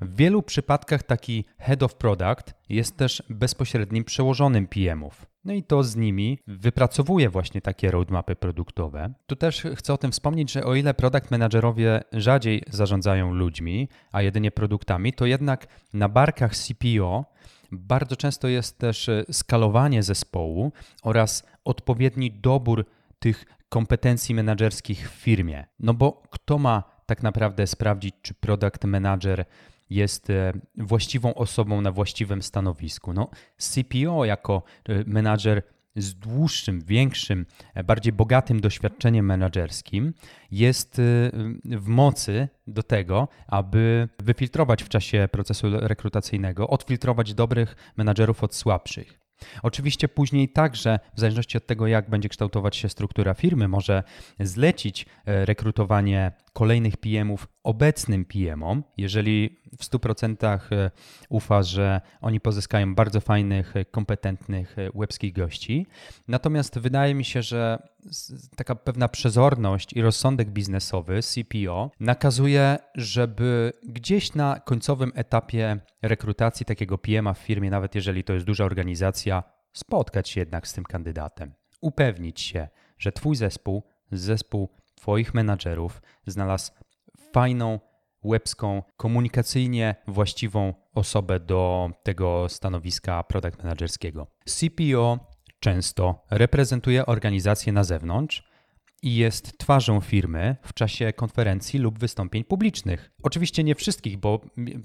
W 0.00 0.16
wielu 0.16 0.42
przypadkach 0.42 1.02
taki 1.02 1.44
head 1.58 1.82
of 1.82 1.94
product 1.94 2.54
jest 2.68 2.96
też 2.96 3.22
bezpośrednim 3.30 4.04
przełożonym 4.04 4.66
PM-ów. 4.66 5.33
No 5.44 5.52
i 5.52 5.62
to 5.62 5.82
z 5.82 5.96
nimi 5.96 6.38
wypracowuje 6.46 7.30
właśnie 7.30 7.60
takie 7.60 7.90
roadmapy 7.90 8.36
produktowe. 8.36 9.14
Tu 9.26 9.36
też 9.36 9.62
chcę 9.76 9.94
o 9.94 9.98
tym 9.98 10.12
wspomnieć, 10.12 10.52
że 10.52 10.64
o 10.64 10.74
ile 10.74 10.94
product 10.94 11.30
managerowie 11.30 12.02
rzadziej 12.12 12.62
zarządzają 12.70 13.34
ludźmi, 13.34 13.88
a 14.12 14.22
jedynie 14.22 14.50
produktami, 14.50 15.12
to 15.12 15.26
jednak 15.26 15.66
na 15.94 16.08
barkach 16.08 16.56
CPO 16.56 17.24
bardzo 17.72 18.16
często 18.16 18.48
jest 18.48 18.78
też 18.78 19.10
skalowanie 19.32 20.02
zespołu 20.02 20.72
oraz 21.02 21.46
odpowiedni 21.64 22.30
dobór 22.30 22.84
tych 23.18 23.44
kompetencji 23.68 24.34
menedżerskich 24.34 25.10
w 25.10 25.14
firmie. 25.14 25.66
No 25.80 25.94
bo 25.94 26.22
kto 26.30 26.58
ma 26.58 26.82
tak 27.06 27.22
naprawdę 27.22 27.66
sprawdzić, 27.66 28.14
czy 28.22 28.34
product 28.34 28.84
manager 28.84 29.44
jest 29.90 30.30
e, 30.30 30.52
właściwą 30.76 31.34
osobą 31.34 31.80
na 31.80 31.92
właściwym 31.92 32.42
stanowisku. 32.42 33.12
No, 33.12 33.30
CPO 33.58 34.24
jako 34.24 34.62
e, 34.88 35.04
menadżer 35.06 35.62
z 35.96 36.14
dłuższym, 36.14 36.80
większym, 36.80 37.46
e, 37.74 37.84
bardziej 37.84 38.12
bogatym 38.12 38.60
doświadczeniem 38.60 39.26
menedżerskim 39.26 40.14
jest 40.50 41.00
w 41.64 41.86
mocy 41.86 42.48
do 42.66 42.82
tego, 42.82 43.28
aby 43.46 44.08
wyfiltrować 44.18 44.82
w 44.82 44.88
czasie 44.88 45.28
procesu 45.32 45.66
rekrutacyjnego, 45.70 46.68
odfiltrować 46.68 47.34
dobrych 47.34 47.76
menadżerów 47.96 48.44
od 48.44 48.54
słabszych. 48.54 49.20
Oczywiście 49.62 50.08
później 50.08 50.48
także, 50.48 50.98
w 51.14 51.20
zależności 51.20 51.58
od 51.58 51.66
tego, 51.66 51.86
jak 51.86 52.10
będzie 52.10 52.28
kształtować 52.28 52.76
się 52.76 52.88
struktura 52.88 53.34
firmy, 53.34 53.68
może 53.68 54.02
zlecić 54.40 55.06
rekrutowanie 55.26 56.32
kolejnych 56.54 56.96
PM-ów 56.96 57.48
obecnym 57.62 58.24
PM-om, 58.24 58.84
jeżeli 58.96 59.60
w 59.78 59.84
100% 59.84 60.58
e, 60.72 60.90
ufa, 61.28 61.62
że 61.62 62.00
oni 62.20 62.40
pozyskają 62.40 62.94
bardzo 62.94 63.20
fajnych, 63.20 63.76
e, 63.76 63.84
kompetentnych 63.84 64.76
łebskich 64.94 65.32
gości. 65.32 65.86
Natomiast 66.28 66.78
wydaje 66.78 67.14
mi 67.14 67.24
się, 67.24 67.42
że 67.42 67.88
taka 68.56 68.74
pewna 68.74 69.08
przezorność 69.08 69.92
i 69.92 70.02
rozsądek 70.02 70.50
biznesowy 70.50 71.20
CPO 71.22 71.90
nakazuje, 72.00 72.78
żeby 72.94 73.72
gdzieś 73.88 74.34
na 74.34 74.60
końcowym 74.60 75.12
etapie 75.14 75.80
rekrutacji 76.02 76.66
takiego 76.66 76.98
PM-a 76.98 77.34
w 77.34 77.38
firmie, 77.38 77.70
nawet 77.70 77.94
jeżeli 77.94 78.24
to 78.24 78.32
jest 78.32 78.46
duża 78.46 78.64
organizacja, 78.64 79.42
spotkać 79.72 80.28
się 80.28 80.40
jednak 80.40 80.68
z 80.68 80.72
tym 80.72 80.84
kandydatem, 80.84 81.54
upewnić 81.80 82.40
się, 82.40 82.68
że 82.98 83.12
Twój 83.12 83.36
zespół, 83.36 83.82
zespół 84.12 84.68
Twoich 85.04 85.34
menadżerów 85.34 86.02
znalazł 86.26 86.72
fajną, 87.32 87.80
łebską, 88.22 88.82
komunikacyjnie 88.96 89.94
właściwą 90.08 90.74
osobę 90.94 91.40
do 91.40 91.90
tego 92.02 92.48
stanowiska 92.48 93.22
product 93.22 93.58
managerskiego. 93.58 94.26
CPO 94.44 95.18
często 95.60 96.24
reprezentuje 96.30 97.06
organizację 97.06 97.72
na 97.72 97.84
zewnątrz 97.84 98.48
i 99.02 99.16
jest 99.16 99.58
twarzą 99.58 100.00
firmy 100.00 100.56
w 100.62 100.74
czasie 100.74 101.12
konferencji 101.12 101.78
lub 101.78 101.98
wystąpień 101.98 102.44
publicznych. 102.44 103.10
Oczywiście 103.22 103.64
nie 103.64 103.74
wszystkich, 103.74 104.16
bo 104.16 104.40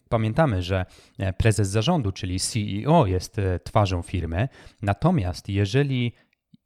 pamiętamy, 0.09 0.63
że 0.63 0.85
e, 1.19 1.33
prezes 1.33 1.69
zarządu, 1.69 2.11
czyli 2.11 2.39
CEO, 2.39 3.05
jest 3.05 3.39
e, 3.39 3.59
twarzą 3.59 4.01
firmy. 4.01 4.49
Natomiast 4.81 5.49
jeżeli 5.49 6.13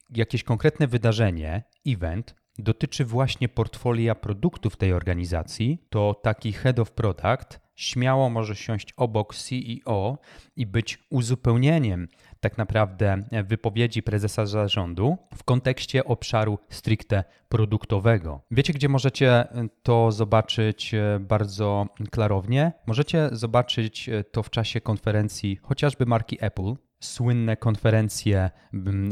jakieś 0.10 0.44
konkretne 0.44 0.88
wydarzenie, 0.88 1.64
event 1.88 2.43
dotyczy 2.58 3.06
właśnie 3.06 3.50
portfolia 3.50 4.16
produktów 4.16 4.78
tej 4.78 4.94
organizacji, 4.94 5.78
to 5.90 6.14
taki 6.24 6.54
head 6.54 6.80
of 6.80 6.92
product 6.92 7.60
śmiało 7.76 8.30
może 8.30 8.56
siąść 8.56 8.94
obok 8.98 9.36
CEO 9.36 10.18
i 10.56 10.66
być 10.66 11.00
uzupełnieniem 11.10 12.08
tak 12.40 12.58
naprawdę 12.58 13.18
wypowiedzi 13.46 14.04
prezesa 14.04 14.46
zarządu 14.46 15.18
w 15.36 15.44
kontekście 15.44 16.06
obszaru 16.06 16.60
stricte 16.70 17.24
produktowego. 17.50 18.42
Wiecie, 18.52 18.74
gdzie 18.74 18.90
możecie 18.90 19.48
to 19.84 20.12
zobaczyć 20.12 20.94
e, 20.94 21.20
bardzo 21.20 21.88
klarownie? 22.12 22.72
Możecie 22.88 23.30
zobaczyć 23.32 24.10
e, 24.10 24.24
to 24.24 24.44
w 24.44 24.50
czasie 24.50 24.82
konferencji 24.82 25.60
chociażby 25.62 26.06
marki 26.06 26.38
Apple, 26.42 26.74
słynne 27.04 27.58
konferencje 27.58 28.50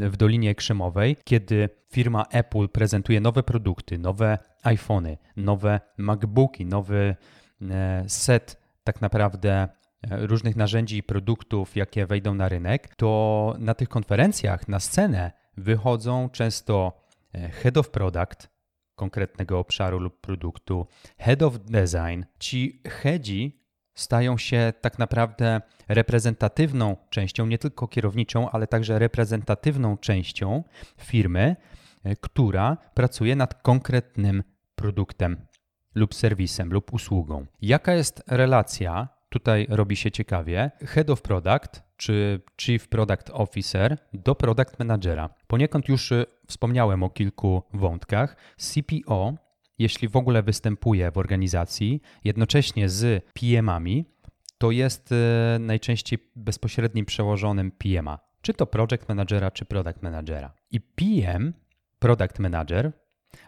w 0.00 0.16
Dolinie 0.16 0.54
Krzemowej, 0.54 1.16
kiedy 1.24 1.68
firma 1.90 2.24
Apple 2.30 2.68
prezentuje 2.68 3.20
nowe 3.20 3.42
produkty, 3.42 3.98
nowe 3.98 4.38
iPhony, 4.62 5.18
nowe 5.36 5.80
MacBooki, 5.98 6.66
nowy 6.66 7.16
e, 7.70 8.04
set 8.06 8.62
tak 8.84 9.00
naprawdę 9.00 9.52
e, 9.52 9.68
różnych 10.26 10.56
narzędzi 10.56 10.96
i 10.96 11.02
produktów, 11.02 11.76
jakie 11.76 12.06
wejdą 12.06 12.34
na 12.34 12.48
rynek, 12.48 12.94
to 12.96 13.54
na 13.58 13.74
tych 13.74 13.88
konferencjach 13.88 14.68
na 14.68 14.80
scenę 14.80 15.32
wychodzą 15.56 16.28
często 16.28 16.92
e, 17.34 17.48
head 17.48 17.76
of 17.76 17.90
product 17.90 18.48
konkretnego 18.94 19.58
obszaru 19.58 19.98
lub 19.98 20.20
produktu, 20.20 20.86
head 21.18 21.42
of 21.42 21.58
design. 21.58 22.24
Ci 22.38 22.82
headzi 23.02 23.61
stają 23.94 24.38
się 24.38 24.72
tak 24.80 24.98
naprawdę 24.98 25.60
reprezentatywną 25.88 26.96
częścią, 27.10 27.46
nie 27.46 27.58
tylko 27.58 27.88
kierowniczą, 27.88 28.50
ale 28.50 28.66
także 28.66 28.98
reprezentatywną 28.98 29.96
częścią 29.96 30.64
firmy, 30.98 31.56
e, 32.04 32.16
która 32.16 32.76
pracuje 32.94 33.36
nad 33.36 33.62
konkretnym 33.62 34.42
produktem 34.74 35.46
lub 35.94 36.14
serwisem 36.14 36.72
lub 36.72 36.92
usługą. 36.92 37.46
Jaka 37.62 37.94
jest 37.94 38.22
relacja? 38.26 39.08
Tutaj 39.28 39.66
robi 39.70 39.96
się 39.96 40.10
ciekawie. 40.10 40.70
Head 40.80 41.10
of 41.10 41.22
Product 41.22 41.82
czy 41.96 42.40
Chief 42.60 42.88
Product 42.88 43.30
Officer 43.32 43.98
do 44.12 44.34
Product 44.34 44.78
Managera. 44.78 45.30
Poniekąd 45.46 45.88
już 45.88 46.12
e, 46.12 46.26
wspomniałem 46.46 47.02
o 47.02 47.10
kilku 47.10 47.62
wątkach. 47.74 48.36
CPO 48.56 49.34
jeśli 49.78 50.08
w 50.08 50.16
ogóle 50.16 50.42
występuje 50.42 51.10
w 51.10 51.18
organizacji, 51.18 52.02
jednocześnie 52.24 52.88
z 52.88 53.24
PM-ami, 53.34 54.04
to 54.58 54.70
jest 54.70 55.12
e, 55.12 55.58
najczęściej 55.58 56.18
bezpośrednim 56.36 57.06
przełożonym 57.06 57.70
PM-a, 57.70 58.18
czy 58.42 58.54
to 58.54 58.66
project 58.66 59.08
managera, 59.08 59.50
czy 59.50 59.64
product 59.64 60.02
managera. 60.02 60.52
I 60.70 60.80
PM, 60.80 61.52
product 61.98 62.38
manager, 62.38 62.92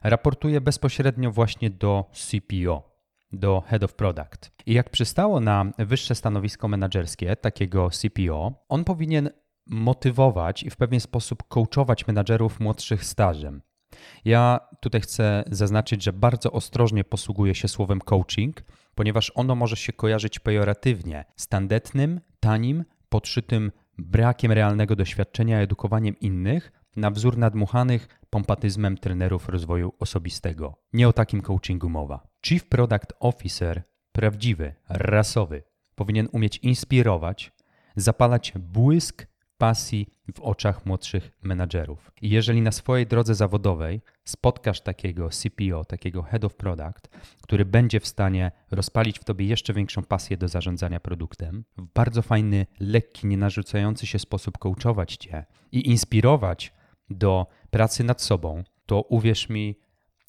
raportuje 0.03 0.61
bezpośrednio 0.61 1.31
właśnie 1.31 1.71
do 1.71 2.11
CPO, 2.13 2.95
do 3.33 3.61
Head 3.61 3.83
of 3.83 3.95
Product. 3.95 4.51
I 4.67 4.75
jak 4.75 4.91
przystało 4.91 5.41
na 5.41 5.73
wyższe 5.79 6.15
stanowisko 6.15 6.69
menedżerskie 6.69 7.37
takiego 7.37 7.91
CPO, 7.91 8.65
on 8.69 8.85
powinien 8.85 9.31
motywować 9.67 10.63
i 10.63 10.71
w 10.71 10.77
pewien 10.77 11.01
sposób 11.01 11.43
coachować 11.49 12.07
menadżerów 12.07 12.61
młodszych 12.61 13.05
stażem. 13.05 13.63
Ja 14.25 14.61
tutaj 14.81 15.01
chcę 15.01 15.45
zaznaczyć, 15.51 16.05
że 16.05 16.13
bardzo 16.13 16.53
ostrożnie 16.53 17.05
posługuję 17.05 17.55
się 17.55 17.69
słowem 17.69 18.01
coaching, 18.01 18.65
ponieważ 18.95 19.33
ono 19.35 19.55
może 19.55 19.77
się 19.77 19.93
kojarzyć 19.93 20.39
pejoratywnie 20.39 21.25
z 21.37 21.49
tandetnym, 21.49 22.21
tanim, 22.41 22.85
podszytym 23.09 23.73
brakiem 23.99 24.53
realnego 24.53 24.97
doświadczenia 24.97 25.61
edukowaniem 25.61 26.19
innych 26.21 26.73
na 26.97 27.11
wzór 27.11 27.39
nadmuchanych 27.39 28.09
pompatyzmem 28.31 28.99
trenerów 28.99 29.49
rozwoju 29.49 29.93
osobistego. 29.99 30.83
Nie 30.93 31.09
o 31.09 31.13
takim 31.13 31.43
coachingu 31.43 31.89
mowa. 31.89 32.27
Chief 32.47 32.69
Product 32.69 33.13
Officer, 33.21 33.83
prawdziwy, 34.13 34.75
rasowy, 34.89 35.63
powinien 35.95 36.29
umieć 36.33 36.59
inspirować, 36.59 37.53
zapalać 37.97 38.53
błysk 38.59 39.27
pasji 39.59 40.07
w 40.35 40.41
oczach 40.41 40.87
młodszych 40.87 41.31
menadżerów. 41.43 42.11
I 42.23 42.31
jeżeli 42.31 42.63
na 42.63 42.73
swojej 42.73 43.07
drodze 43.07 43.35
zawodowej 43.35 44.01
spotkasz 44.25 44.81
takiego 44.81 45.29
CPO, 45.29 45.85
takiego 45.85 46.23
Head 46.23 46.45
of 46.45 46.55
Product, 46.55 47.09
który 47.43 47.65
będzie 47.65 48.01
w 48.01 48.07
stanie 48.07 48.53
rozpalić 48.71 49.19
w 49.19 49.25
tobie 49.25 49.47
jeszcze 49.47 49.73
większą 49.73 50.03
pasję 50.03 50.37
do 50.37 50.49
zarządzania 50.49 51.01
produktem, 51.01 51.65
w 51.77 51.87
bardzo 51.95 52.23
fajny, 52.23 52.67
lekki, 52.81 53.27
nie 53.27 53.37
narzucający 53.37 54.07
się 54.07 54.19
sposób 54.19 54.59
coachować 54.59 55.17
cię 55.17 55.45
i 55.73 55.89
inspirować 55.89 56.73
do 57.11 57.47
pracy 57.71 58.05
nad 58.05 58.23
sobą, 58.23 58.65
to 58.87 59.03
uwierz 59.03 59.49
mi, 59.49 59.79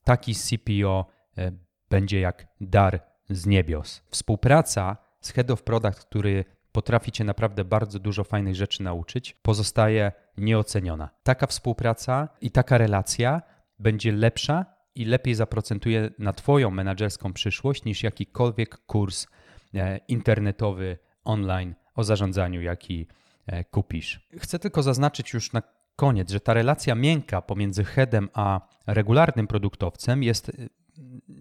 taki 0.03 0.35
CPO 0.35 1.05
e, 1.37 1.51
będzie 1.89 2.19
jak 2.19 2.47
dar 2.61 2.99
z 3.29 3.45
niebios. 3.45 4.01
Współpraca 4.09 4.97
z 5.21 5.31
Head 5.31 5.51
of 5.51 5.63
Product, 5.63 6.05
który 6.05 6.45
potrafi 6.75 7.11
cię 7.11 7.23
naprawdę 7.23 7.65
bardzo 7.65 7.99
dużo 7.99 8.23
fajnych 8.23 8.55
rzeczy 8.55 8.83
nauczyć, 8.83 9.35
pozostaje 9.41 10.11
nieoceniona. 10.37 11.09
Taka 11.23 11.47
współpraca 11.47 12.29
i 12.41 12.51
taka 12.51 12.77
relacja 12.77 13.41
będzie 13.79 14.11
lepsza 14.11 14.65
i 14.95 15.05
lepiej 15.05 15.35
zaprocentuje 15.35 16.09
na 16.19 16.33
Twoją 16.33 16.71
menedżerską 16.71 17.33
przyszłość 17.33 17.85
niż 17.85 18.03
jakikolwiek 18.03 18.77
kurs 18.77 19.27
e, 19.73 19.97
internetowy, 19.97 20.97
online 21.23 21.75
o 21.95 22.03
zarządzaniu, 22.03 22.61
jaki 22.61 23.07
e, 23.47 23.63
kupisz. 23.63 24.27
Chcę 24.39 24.59
tylko 24.59 24.83
zaznaczyć 24.83 25.33
już 25.33 25.53
na 25.53 25.61
koniec, 25.95 26.31
że 26.31 26.39
ta 26.39 26.53
relacja 26.53 26.95
miękka 26.95 27.41
pomiędzy 27.41 27.83
headem 27.83 28.29
a 28.33 28.61
regularnym 28.87 29.47
produktowcem 29.47 30.23
jest 30.23 30.49
e, 30.49 30.53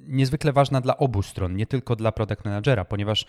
niezwykle 0.09 0.53
ważna 0.53 0.81
dla 0.81 0.97
obu 0.97 1.23
stron, 1.23 1.57
nie 1.57 1.67
tylko 1.67 1.97
dla 1.97 2.13
product 2.13 2.45
managera, 2.45 2.85
ponieważ 2.85 3.27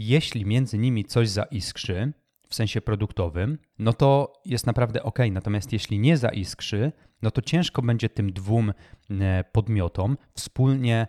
jeśli 0.00 0.46
między 0.46 0.78
nimi 0.78 1.04
coś 1.04 1.28
zaiskrzy, 1.28 2.12
w 2.48 2.54
sensie 2.54 2.80
produktowym, 2.80 3.58
no 3.78 3.92
to 3.92 4.32
jest 4.44 4.66
naprawdę 4.66 5.02
ok. 5.02 5.18
Natomiast 5.32 5.72
jeśli 5.72 5.98
nie 5.98 6.16
zaiskrzy, 6.16 6.92
no 7.22 7.30
to 7.30 7.42
ciężko 7.42 7.82
będzie 7.82 8.08
tym 8.08 8.32
dwóm 8.32 8.72
e, 9.10 9.44
podmiotom 9.52 10.16
wspólnie 10.34 11.06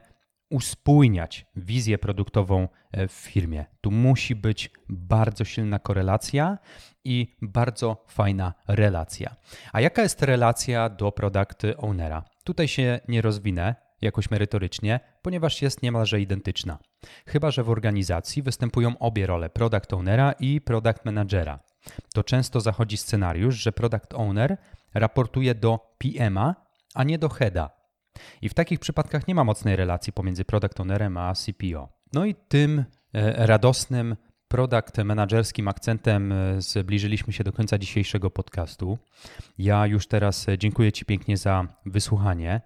uspójniać 0.50 1.46
wizję 1.56 1.98
produktową 1.98 2.68
e, 2.92 3.08
w 3.08 3.12
firmie. 3.12 3.66
Tu 3.82 3.92
musi 3.92 4.36
być 4.36 4.72
bardzo 4.90 5.46
silna 5.46 5.80
korelacja 5.80 6.58
i 7.04 7.36
bardzo 7.42 8.06
fajna 8.08 8.54
relacja. 8.68 9.36
A 9.74 9.82
jaka 9.82 10.02
jest 10.02 10.22
relacja 10.22 10.90
do 10.90 11.12
product 11.12 11.62
ownera? 11.78 12.24
Tutaj 12.44 12.68
się 12.68 13.00
nie 13.08 13.22
rozwinę, 13.22 13.76
jakoś 14.02 14.32
merytorycznie, 14.32 15.00
ponieważ 15.22 15.62
jest 15.62 15.84
niemalże 15.84 16.22
identyczna. 16.22 16.78
Chyba, 17.26 17.52
że 17.52 17.64
w 17.64 17.70
organizacji 17.70 18.42
występują 18.42 18.98
obie 19.00 19.26
role 19.26 19.50
product 19.50 19.94
ownera 19.94 20.32
i 20.32 20.62
product 20.62 21.06
managera. 21.06 21.60
To 22.14 22.24
często 22.24 22.62
zachodzi 22.62 22.98
scenariusz, 22.98 23.56
że 23.56 23.72
product 23.72 24.14
owner 24.14 24.58
raportuje 24.94 25.56
do 25.56 25.96
PM-a, 25.98 26.56
a 26.94 27.04
nie 27.04 27.18
do 27.18 27.30
heada. 27.30 27.70
I 28.42 28.50
w 28.50 28.54
takich 28.54 28.80
przypadkach 28.80 29.28
nie 29.28 29.36
ma 29.36 29.44
mocnej 29.44 29.76
relacji 29.76 30.14
pomiędzy 30.14 30.46
product 30.46 30.80
ownerem 30.80 31.18
a 31.18 31.34
CPO. 31.34 31.90
No 32.14 32.26
i 32.26 32.36
tym 32.36 32.80
e, 33.14 33.46
radosnym 33.46 34.16
product 34.48 34.98
managerskim 34.98 35.68
akcentem 35.68 36.32
e, 36.32 36.62
zbliżyliśmy 36.62 37.34
się 37.34 37.44
do 37.44 37.52
końca 37.52 37.78
dzisiejszego 37.78 38.32
podcastu. 38.32 38.98
Ja 39.58 39.88
już 39.88 40.08
teraz 40.08 40.50
e, 40.50 40.58
dziękuję 40.58 40.92
Ci 40.92 41.06
pięknie 41.06 41.38
za 41.38 41.68
wysłuchanie 41.86 42.62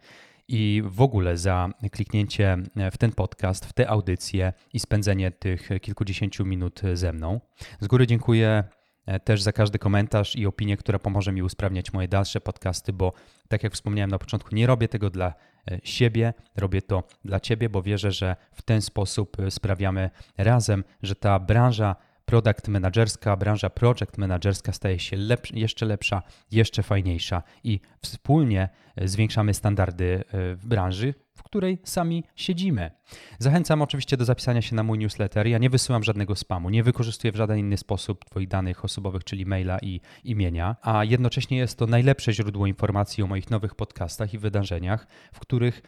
i 0.48 0.84
w 0.86 1.02
ogóle 1.02 1.38
za 1.38 1.70
kliknięcie 1.92 2.58
w 2.92 2.98
ten 2.98 3.12
podcast, 3.12 3.66
w 3.66 3.74
tę 3.74 3.90
audycję 3.90 4.54
i 4.74 4.80
spędzenie 4.80 5.32
tych 5.32 5.70
kilkudziesięciu 5.82 6.46
minut 6.46 6.82
ze 6.94 7.14
mną. 7.14 7.40
Z 7.80 7.88
góry 7.88 8.08
dziękuję 8.08 8.64
e, 9.06 9.20
też 9.20 9.42
za 9.42 9.52
każdy 9.52 9.80
komentarz 9.80 10.36
i 10.36 10.46
opinię, 10.46 10.78
która 10.78 11.00
pomoże 11.00 11.32
mi 11.32 11.44
usprawniać 11.44 11.94
moje 11.94 12.08
dalsze 12.08 12.42
podcasty, 12.42 12.94
bo 12.94 13.14
tak 13.48 13.64
jak 13.64 13.74
wspomniałem 13.74 14.12
na 14.12 14.20
początku, 14.20 14.56
nie 14.56 14.68
robię 14.68 14.88
tego 14.88 15.10
dla 15.10 15.34
e, 15.72 15.80
siebie, 15.84 16.34
robię 16.56 16.82
to 16.82 17.04
dla 17.26 17.40
Ciebie, 17.40 17.70
bo 17.70 17.82
wierzę, 17.82 18.12
że 18.12 18.36
w 18.52 18.62
ten 18.62 18.82
sposób 18.82 19.40
e, 19.40 19.52
sprawiamy 19.52 20.10
razem, 20.38 20.84
że 21.04 21.16
ta 21.16 21.40
branża 21.40 21.96
product 22.26 22.68
managerska, 22.68 23.38
branża 23.38 23.70
project 23.70 24.18
managerska 24.18 24.72
staje 24.72 25.00
się 25.00 25.18
lepsza, 25.18 25.56
jeszcze 25.58 25.86
lepsza, 25.86 26.22
jeszcze 26.52 26.84
fajniejsza 26.84 27.44
i 27.64 27.80
wspólnie 28.02 28.70
e, 28.96 29.08
zwiększamy 29.08 29.54
standardy 29.54 30.24
e, 30.28 30.56
w 30.56 30.68
branży, 30.68 31.14
w 31.36 31.44
której 31.44 31.78
sami 31.84 32.24
siedzimy. 32.36 32.92
Zachęcam 33.40 33.82
oczywiście 33.82 34.18
do 34.18 34.26
zapisania 34.26 34.62
się 34.62 34.76
na 34.76 34.84
mój 34.84 34.98
newsletter. 34.98 35.48
Ja 35.48 35.58
nie 35.58 35.70
wysyłam 35.70 36.04
żadnego 36.04 36.36
spamu, 36.36 36.70
nie 36.70 36.84
wykorzystuję 36.84 37.32
w 37.32 37.36
żaden 37.36 37.58
inny 37.58 37.78
sposób 37.78 38.26
Twoich 38.26 38.48
danych 38.48 38.86
osobowych, 38.86 39.24
czyli 39.24 39.46
maila 39.46 39.80
i 39.82 40.02
imienia, 40.24 40.76
a 40.82 41.04
jednocześnie 41.04 41.58
jest 41.58 41.78
to 41.78 41.88
najlepsze 41.88 42.34
źródło 42.34 42.68
informacji 42.68 43.24
o 43.24 43.28
moich 43.28 43.50
nowych 43.50 43.76
podcastach 43.76 44.34
i 44.34 44.38
wydarzeniach, 44.38 45.08
w 45.34 45.40
których 45.40 45.82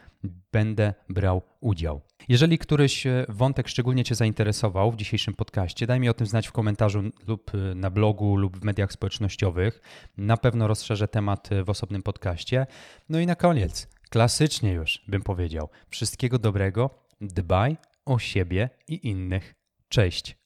będę 0.52 0.94
brał 1.10 1.42
udział. 1.60 2.02
Jeżeli 2.30 2.58
któryś 2.58 3.08
e, 3.08 3.26
wątek 3.30 3.68
szczególnie 3.68 4.04
Cię 4.04 4.16
zainteresował 4.16 4.92
w 4.92 4.96
dzisiejszym 4.96 5.34
podcaście, 5.34 5.88
daj 5.88 6.00
mi 6.00 6.10
o 6.10 6.14
tym 6.14 6.28
znać 6.28 6.48
w 6.48 6.52
komentarzu 6.52 7.04
lub 7.28 7.52
e, 7.56 7.76
na 7.76 7.90
blogu 7.90 8.36
lub 8.36 8.58
w 8.58 8.64
mediach 8.64 8.92
społecznościowych. 8.92 9.82
Na 10.18 10.38
pewno 10.38 10.68
rozszerzę 10.68 11.08
temat 11.08 11.52
e, 11.52 11.64
w 11.64 11.70
osobnym 11.70 12.04
podcaście. 12.04 12.68
No 13.10 13.20
i 13.20 13.26
na 13.26 13.36
koniec, 13.36 13.88
klasycznie 14.10 14.72
już 14.72 15.04
bym 15.08 15.22
powiedział, 15.22 15.70
wszystkiego 15.90 16.40
dobrego, 16.40 16.90
dbaj 17.22 17.78
o 18.06 18.20
siebie 18.20 18.70
i 18.88 19.08
innych. 19.08 19.56
Cześć. 19.90 20.38